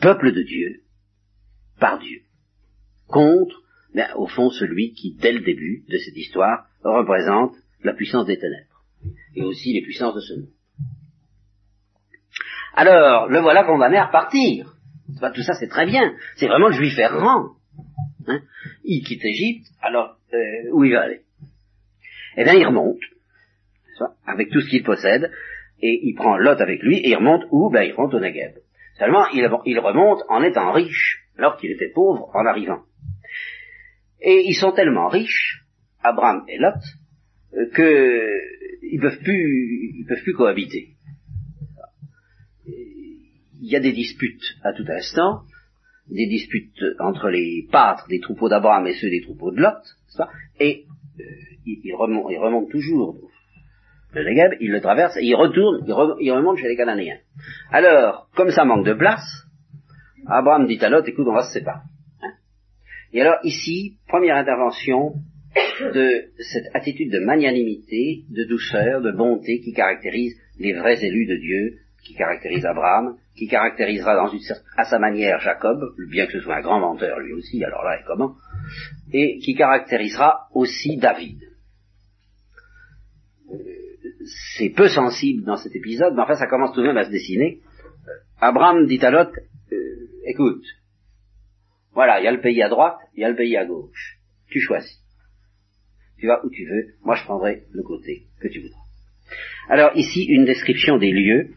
[0.00, 0.82] peuple de Dieu,
[1.78, 2.22] par Dieu,
[3.06, 3.62] contre,
[3.94, 8.38] mais au fond, celui qui, dès le début de cette histoire, représente la puissance des
[8.38, 8.84] ténèbres,
[9.36, 10.50] et aussi les puissances de ce monde.
[12.74, 14.74] Alors, le voilà condamné à repartir.
[15.34, 16.14] Tout ça, c'est très bien.
[16.36, 17.50] C'est vraiment le juif errant.
[18.26, 18.40] Hein
[18.84, 21.20] il quitte Égypte, alors euh, où il va aller?
[22.36, 23.00] Eh bien, il remonte,
[24.26, 25.30] avec tout ce qu'il possède,
[25.80, 27.70] et il prend Lot avec lui, et il remonte où?
[27.70, 28.54] Ben, il remonte au Negev.
[28.98, 32.82] Seulement, il, remonte en étant riche, alors qu'il était pauvre en arrivant.
[34.20, 35.64] Et ils sont tellement riches,
[36.02, 36.74] Abraham et Lot,
[37.54, 38.28] euh, que
[38.82, 40.96] ils peuvent plus, ils peuvent plus cohabiter.
[43.60, 45.42] Il y a des disputes à tout instant,
[46.08, 50.26] des disputes entre les pâtres des troupeaux d'Abraham et ceux des troupeaux de Lot,
[50.58, 50.84] et
[51.20, 51.24] euh,
[51.66, 53.16] il, remonte, toujours
[54.12, 55.84] le Negev, il le traverse et il retourne,
[56.20, 57.18] il, remonte chez les Cananéens.
[57.70, 59.46] Alors, comme ça manque de place,
[60.26, 61.80] Abraham dit à Lot, écoute, on va se séparer.
[62.22, 62.32] Hein.
[63.12, 65.14] et alors ici, première intervention
[65.80, 71.36] de cette attitude de magnanimité, de douceur, de bonté qui caractérise les vrais élus de
[71.36, 74.40] Dieu, qui caractérise Abraham, qui caractérisera dans une,
[74.76, 75.78] à sa manière Jacob,
[76.10, 78.34] bien que ce soit un grand menteur lui aussi, alors là, et comment,
[79.12, 81.40] et qui caractérisera aussi David.
[84.56, 87.10] C'est peu sensible dans cet épisode, mais enfin ça commence tout de même à se
[87.10, 87.60] dessiner.
[88.40, 89.30] Abraham dit à Lot,
[89.72, 89.76] euh,
[90.26, 90.64] écoute,
[91.92, 94.18] voilà, il y a le pays à droite, il y a le pays à gauche,
[94.48, 94.98] tu choisis.
[96.18, 98.80] Tu vas où tu veux, moi je prendrai le côté que tu voudras.
[99.68, 101.54] Alors ici, une description des lieux,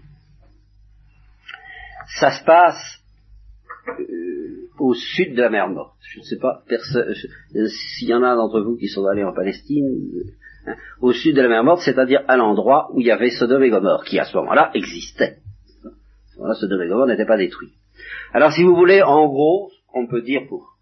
[2.20, 3.04] ça se passe
[4.00, 5.96] euh, au sud de la mer Morte.
[6.02, 9.34] Je ne sais pas euh, s'il y en a d'entre vous qui sont allés en
[9.34, 9.86] Palestine.
[9.86, 13.30] Euh, hein, au sud de la mer Morte, c'est-à-dire à, l'endroit où il y avait
[13.30, 15.38] Sodome et Gomorre, qui à ce moment-là existait.
[15.86, 15.90] À
[16.32, 17.74] ce moment-là, Sodome et Gomorre n'étaient pas détruits.
[18.34, 20.78] Alors si vous voulez, en gros, on peut dire pour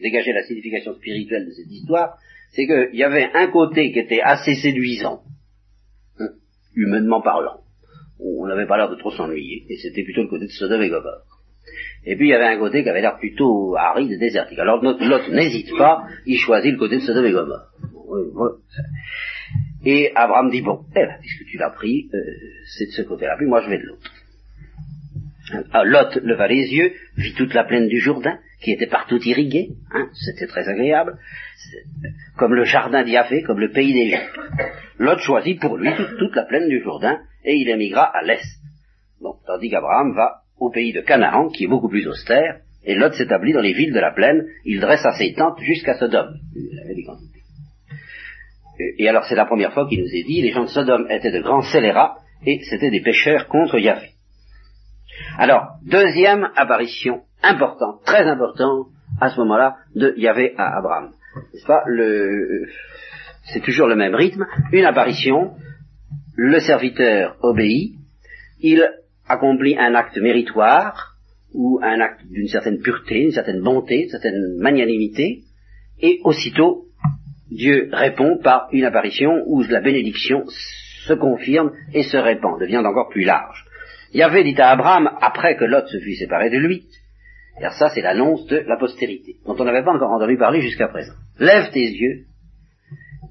[0.00, 2.18] dégager la signification spirituelle de cette histoire,
[2.52, 5.22] c'est qu'il y avait un côté qui était assez séduisant,
[6.20, 6.28] hein,
[6.74, 7.60] humainement parlant,
[8.20, 10.88] on n'avait pas l'air de trop s'ennuyer, et c'était plutôt le côté de Sodome et
[10.88, 11.24] Gomorre.
[12.04, 14.58] Et puis il y avait un côté qui avait l'air plutôt aride et désertique.
[14.58, 17.70] Alors l'autre n'hésite pas, il choisit le côté de Sodome et Gomorre.
[19.86, 22.18] Et Abraham dit, bon, eh ben, puisque tu l'as pris, euh,
[22.76, 24.10] c'est de ce côté-là, puis moi je vais de l'autre.
[25.72, 29.68] Ah, Lot leva les yeux, vit toute la plaine du Jourdain, qui était partout irriguée,
[29.92, 31.18] hein, c'était très agréable,
[32.38, 34.38] comme le jardin d'Yahvé, comme le pays d'Égypte.
[34.98, 38.42] Lot choisit pour lui toute, la plaine du Jourdain, et il émigra à l'est.
[39.20, 43.12] Bon, tandis qu'Abraham va au pays de Canaan, qui est beaucoup plus austère, et Lot
[43.12, 46.36] s'établit dans les villes de la plaine, il dressa ses tentes jusqu'à Sodome.
[48.98, 51.32] Et alors c'est la première fois qu'il nous est dit, les gens de Sodome étaient
[51.32, 52.16] de grands scélérats,
[52.46, 54.13] et c'étaient des pécheurs contre Yahvé.
[55.38, 58.88] Alors, deuxième apparition importante, très importante,
[59.20, 61.10] à ce moment-là, de Yahvé à Abraham.
[61.52, 61.84] N'est-ce pas?
[63.52, 64.46] C'est toujours le même rythme.
[64.72, 65.52] Une apparition,
[66.36, 67.96] le serviteur obéit,
[68.60, 68.90] il
[69.28, 71.14] accomplit un acte méritoire,
[71.54, 75.44] ou un acte d'une certaine pureté, d'une certaine bonté, d'une certaine magnanimité,
[76.00, 76.86] et aussitôt,
[77.50, 80.44] Dieu répond par une apparition où la bénédiction
[81.06, 83.63] se confirme et se répand, devient encore plus large.
[84.14, 86.86] Yahvé dit à Abraham, après que Lot se fut séparé de lui,
[87.60, 90.86] car ça c'est l'annonce de la postérité, dont on n'avait pas encore entendu parler jusqu'à
[90.86, 91.14] présent.
[91.40, 92.26] Lève tes yeux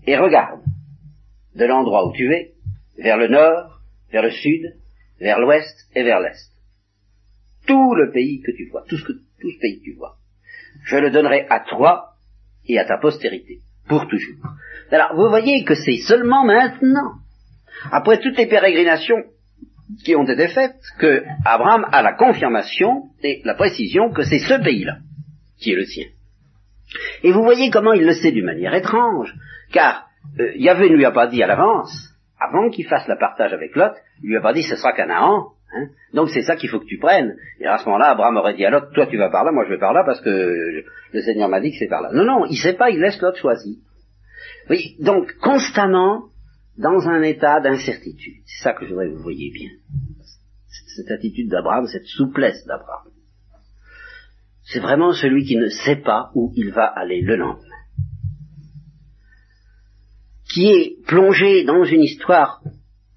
[0.06, 0.60] et regarde
[1.56, 2.52] de l'endroit où tu es,
[2.98, 3.80] vers le nord,
[4.12, 4.76] vers le sud,
[5.20, 6.52] vers l'ouest et vers l'est.
[7.66, 10.18] tout le pays que tu vois, tout ce, que, tout ce pays que tu vois.
[10.84, 12.10] Je le donnerai à toi
[12.68, 14.36] et à ta postérité, pour toujours.
[14.92, 17.14] Alors, vous voyez que c'est seulement maintenant,
[17.90, 19.24] après toutes les pérégrinations
[20.04, 24.62] qui ont été faites, que Abraham a la confirmation et la précision que c'est ce
[24.64, 24.98] pays-là
[25.60, 26.06] qui est le sien.
[27.24, 29.34] Et vous voyez comment il le sait d'une manière étrange,
[29.72, 30.08] car
[30.40, 33.76] euh, Yahvé ne lui a pas dit à l'avance, avant qu'il fasse le partage avec
[33.76, 35.88] Lot, il lui a pas dit ce sera Canaan, hein.
[36.14, 37.36] donc c'est ça qu'il faut que tu prennes.
[37.60, 39.64] Et à ce moment-là, Abraham aurait dit à Lot, toi tu vas par là, moi
[39.66, 40.84] je vais par là parce que
[41.14, 42.10] le Seigneur m'a dit que c'est par là.
[42.14, 43.78] Non, non, il sait pas, il laisse Lot choisir.
[44.70, 46.26] Oui, donc constamment
[46.78, 48.42] dans un état d'incertitude.
[48.46, 49.70] C'est ça que je voudrais que vous voyez bien.
[50.96, 53.12] Cette attitude d'Abraham, cette souplesse d'Abraham.
[54.64, 57.68] C'est vraiment celui qui ne sait pas où il va aller le lendemain.
[60.54, 62.64] Qui est plongé dans une histoire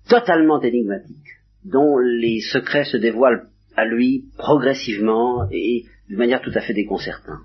[0.08, 6.60] totalement énigmatique, dont les secrets se dévoilent à lui progressivement et de manière tout à
[6.60, 7.42] fait déconcertante.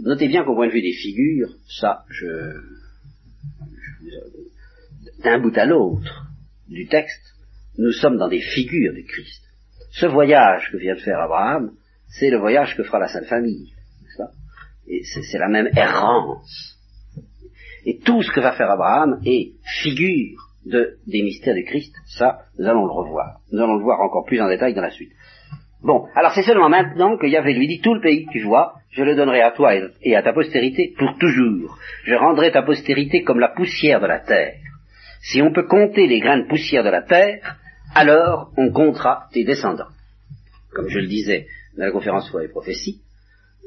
[0.00, 2.26] notez bien qu'au point de vue des figures, ça, je,
[5.22, 6.26] d'un bout à l'autre
[6.68, 7.34] du texte,
[7.78, 9.42] nous sommes dans des figures du Christ.
[9.92, 11.72] Ce voyage que vient de faire Abraham,
[12.08, 13.72] c'est le voyage que fera la Sainte Famille.
[14.86, 16.78] C'est la même errance.
[17.84, 19.52] Et tout ce que va faire Abraham est
[19.82, 21.94] figure de, des mystères du Christ.
[22.06, 23.40] Ça, nous allons le revoir.
[23.52, 25.12] Nous allons le voir encore plus en détail dans la suite.
[25.82, 28.74] Bon, alors c'est seulement maintenant que Yahvé lui dit, tout le pays que tu vois,
[28.90, 31.78] je le donnerai à toi et à ta postérité pour toujours.
[32.04, 34.56] Je rendrai ta postérité comme la poussière de la terre.
[35.20, 37.58] Si on peut compter les grains de poussière de la terre,
[37.94, 39.88] alors on comptera tes descendants.
[40.72, 41.46] Comme je le disais
[41.76, 43.02] dans la conférence foi et prophétie,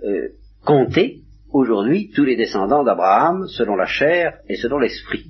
[0.04, 0.30] euh,
[0.64, 1.22] comptez
[1.52, 5.26] aujourd'hui tous les descendants d'Abraham selon la chair et selon l'esprit.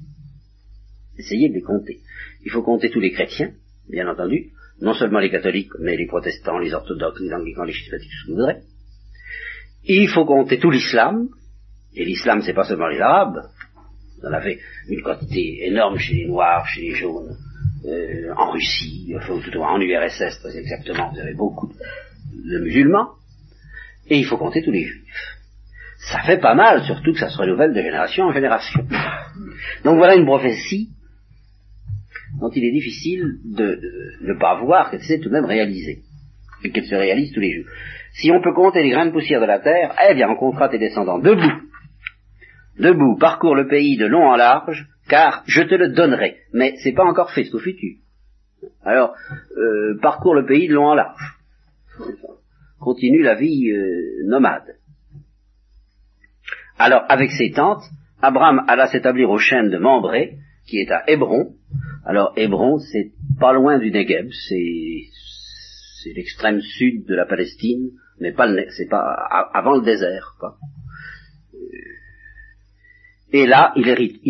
[1.17, 1.99] Essayez de les compter.
[2.43, 3.51] Il faut compter tous les chrétiens,
[3.89, 8.09] bien entendu, non seulement les catholiques, mais les protestants, les orthodoxes, les anglicans, les schismatiques,
[8.09, 8.57] tout ce que vous voudrez.
[9.84, 11.30] Il faut compter tout l'islam,
[11.95, 13.43] et l'islam c'est pas seulement les arabes,
[14.22, 17.38] vous en avez une quantité énorme chez les noirs, chez les jaunes,
[17.86, 21.72] euh, en Russie, enfin, en URSS très exactement, vous avez beaucoup
[22.34, 23.09] de musulmans,
[24.07, 25.38] et il faut compter tous les juifs.
[26.09, 28.82] Ça fait pas mal, surtout que ça se renouvelle de génération en génération.
[29.84, 30.89] Donc voilà une prophétie
[32.39, 33.80] dont il est difficile de
[34.22, 36.01] ne pas voir qu'elle s'est tout de même réalisée,
[36.63, 37.65] et qu'elle se réalise tous les jours.
[38.13, 40.69] Si on peut compter les grains de poussière de la terre, eh bien on comptera
[40.69, 41.70] tes descendants debout.
[42.82, 46.38] Debout, parcours le pays de long en large, car je te le donnerai.
[46.51, 47.97] Mais c'est pas encore fait, c'est au futur.
[48.84, 49.13] Alors,
[49.55, 51.38] euh, parcours le pays de long en large.
[52.79, 54.77] Continue la vie euh, nomade.
[56.79, 57.84] Alors, avec ses tentes,
[58.19, 61.53] Abraham alla s'établir au chêne de Mambré, qui est à Hébron.
[62.03, 68.47] Alors, Hébron, c'est pas loin du Negev, c'est, l'extrême sud de la Palestine, mais pas
[68.75, 69.03] c'est pas
[69.53, 70.57] avant le désert, quoi.
[73.34, 73.88] Et là, il,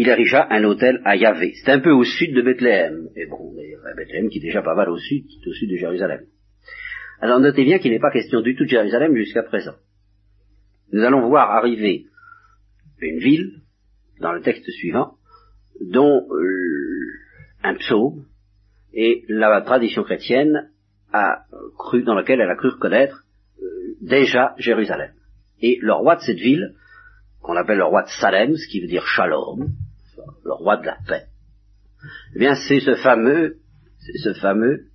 [0.08, 1.54] érigea un hôtel à Yahvé.
[1.56, 3.10] C'est un peu au sud de Bethléem.
[3.16, 3.56] Hébron,
[3.98, 6.22] Bethléem qui est déjà pas mal au sud, qui est au sud de Jérusalem.
[7.20, 9.76] Alors notez bien qu'il n'est pas question du tout de Jérusalem jusqu'à présent.
[10.92, 12.06] Nous allons voir arriver
[13.00, 13.62] une ville,
[14.20, 15.16] dans le texte suivant,
[15.80, 17.08] dont euh,
[17.64, 18.26] un psaume
[18.94, 20.70] et la tradition chrétienne
[21.12, 21.46] a
[21.78, 23.24] cru, dans laquelle elle a cru reconnaître
[23.62, 23.66] euh,
[24.02, 25.12] déjà Jérusalem.
[25.62, 26.76] Et le roi de cette ville,
[27.42, 29.74] qu'on appelle le roi de Salem, ce qui veut dire Shalom,
[30.46, 31.26] le roi de la paix,
[32.36, 33.58] eh bien c'est ce fameux,
[34.00, 34.88] c'est ce fameux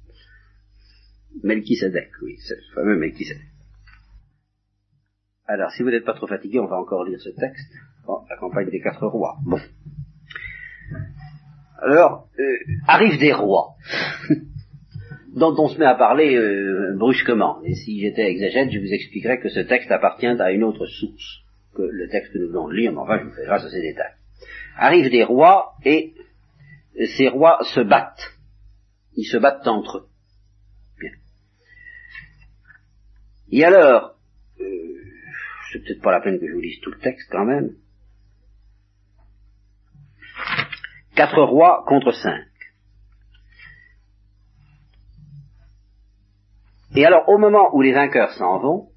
[1.42, 3.42] Melchisedec, oui, c'est ce fameux Melchisedec.
[5.48, 7.72] Alors, si vous n'êtes pas trop fatigué, on va encore lire ce texte.
[8.28, 9.36] la campagne des quatre rois.
[9.44, 9.58] Bon.
[11.80, 12.56] Alors, euh,
[12.88, 13.74] arrivent des rois,
[15.36, 17.62] dont on se met à parler euh, brusquement.
[17.64, 21.45] Et si j'étais exagète, je vous expliquerais que ce texte appartient à une autre source
[21.76, 23.70] que le texte que nous venons de lire, mais enfin, je vous fais grâce à
[23.70, 24.14] ces détails.
[24.76, 26.14] Arrivent des rois et
[27.16, 28.34] ces rois se battent.
[29.14, 30.08] Ils se battent entre eux.
[30.98, 31.10] Bien.
[33.50, 34.16] Et alors,
[34.60, 34.64] euh,
[35.72, 37.76] c'est peut-être pas la peine que je vous lise tout le texte quand même.
[41.14, 42.46] Quatre rois contre cinq.
[46.94, 48.90] Et alors, au moment où les vainqueurs s'en vont,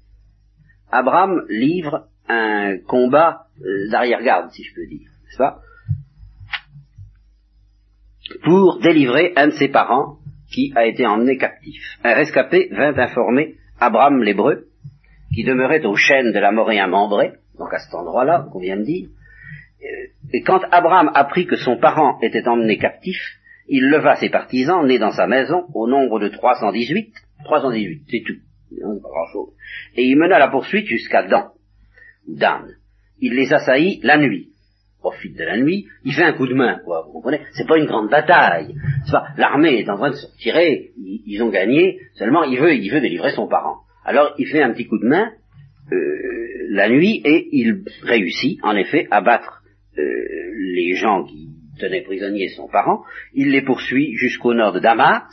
[0.90, 5.60] Abraham livre un combat euh, d'arrière-garde, si je peux dire, n'est-ce pas
[8.44, 10.18] Pour délivrer un de ses parents
[10.52, 11.82] qui a été emmené captif.
[12.04, 14.66] Un rescapé vint informer Abraham l'Hébreu,
[15.34, 18.84] qui demeurait au chêne de la Moréen membré, donc à cet endroit-là, qu'on vient de
[18.84, 19.08] dire,
[19.82, 23.18] euh, et quand Abraham apprit que son parent était emmené captif,
[23.68, 27.14] il leva ses partisans, nés dans sa maison, au nombre de 318,
[27.44, 28.34] 318, c'est tout.
[28.80, 29.54] pas grand-chose.
[29.96, 31.50] Et il mena la poursuite jusqu'à Dan,
[32.26, 32.66] Dan.
[33.20, 34.48] Il les assaillit la nuit.
[35.00, 37.78] Profite de la nuit, il fait un coup de main, quoi, vous comprenez C'est pas
[37.78, 38.74] une grande bataille.
[39.38, 43.00] L'armée est en train de se retirer, ils, ont gagné, seulement il veut, il veut
[43.00, 43.78] délivrer son parent.
[44.04, 45.32] Alors il fait un petit coup de main
[45.90, 46.30] euh,
[46.68, 49.62] la nuit et il réussit, en effet, à battre
[49.96, 50.02] euh,
[50.74, 51.48] les gens qui
[51.80, 53.02] tenait prisonnier son parent,
[53.32, 55.24] il les poursuit jusqu'au nord de Damas,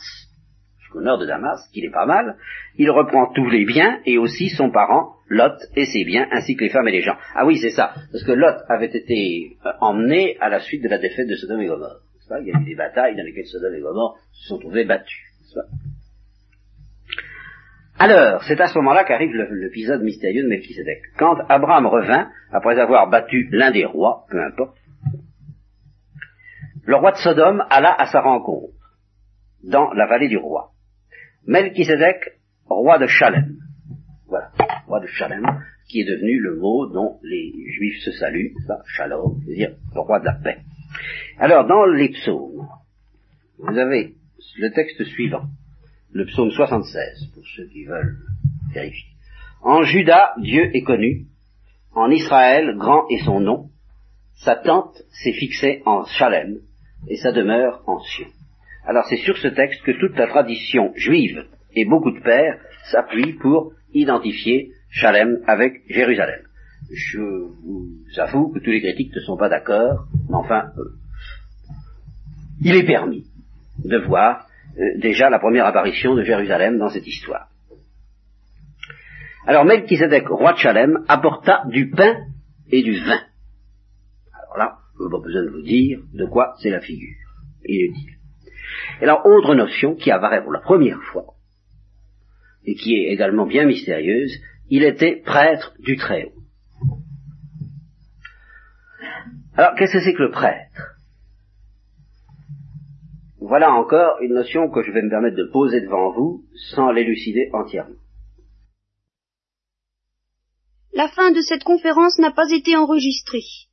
[0.88, 2.36] jusqu'au nord de Damas, qu'il est pas mal,
[2.76, 6.64] il reprend tous les biens et aussi son parent, Lot, et ses biens, ainsi que
[6.64, 7.16] les femmes et les gens.
[7.34, 10.88] Ah oui, c'est ça, parce que Lot avait été euh, emmené à la suite de
[10.88, 12.00] la défaite de Sodome et Gomorre.
[12.40, 15.18] Il y a eu des batailles dans lesquelles Sodome et Gomorre se sont trouvés battus.
[17.98, 21.02] Alors, c'est à ce moment-là qu'arrive l'épisode mystérieux de Melchisedec.
[21.18, 24.76] Quand Abraham revint, après avoir battu l'un des rois, peu importe,
[26.84, 28.72] le roi de Sodome alla à sa rencontre,
[29.62, 30.70] dans la vallée du roi.
[31.48, 32.18] Melchisedec,
[32.66, 33.56] roi de Chalem.
[34.26, 34.52] Voilà,
[34.86, 35.42] roi de Chalem,
[35.88, 40.26] qui est devenu le mot dont les juifs se saluent, ça, Shalom, c'est-à-dire roi de
[40.26, 40.58] la paix.
[41.38, 42.68] Alors, dans les psaumes,
[43.56, 44.16] vous avez
[44.58, 45.44] le texte suivant,
[46.12, 48.18] le psaume 76, pour ceux qui veulent
[48.74, 49.08] vérifier.
[49.62, 51.28] En Juda, Dieu est connu,
[51.94, 53.70] en Israël, grand est son nom,
[54.34, 56.58] sa tente s'est fixée en Chalem,
[57.08, 58.28] et sa demeure en Sion.
[58.88, 62.58] Alors c'est sur ce texte que toute la tradition juive et beaucoup de pères
[62.90, 66.40] s'appuient pour identifier Chalem avec Jérusalem.
[66.90, 70.94] Je vous avoue que tous les critiques ne sont pas d'accord, mais enfin, euh,
[72.62, 73.26] il est permis
[73.84, 74.46] de voir
[74.78, 77.48] euh, déjà la première apparition de Jérusalem dans cette histoire.
[79.46, 82.16] Alors Melchizedek, roi de Chalem, apporta du pain
[82.70, 83.20] et du vin.
[84.32, 87.16] Alors là, je n'ai pas besoin de vous dire de quoi c'est la figure.
[87.66, 88.17] Inutile.
[89.00, 91.34] Et alors, autre notion qui apparaît pour la première fois,
[92.64, 94.32] et qui est également bien mystérieuse,
[94.68, 96.32] il était prêtre du Très-Haut.
[99.56, 100.96] Alors, qu'est-ce que c'est que le prêtre?
[103.40, 107.48] Voilà encore une notion que je vais me permettre de poser devant vous sans l'élucider
[107.52, 107.96] entièrement.
[110.92, 113.67] La fin de cette conférence n'a pas été enregistrée.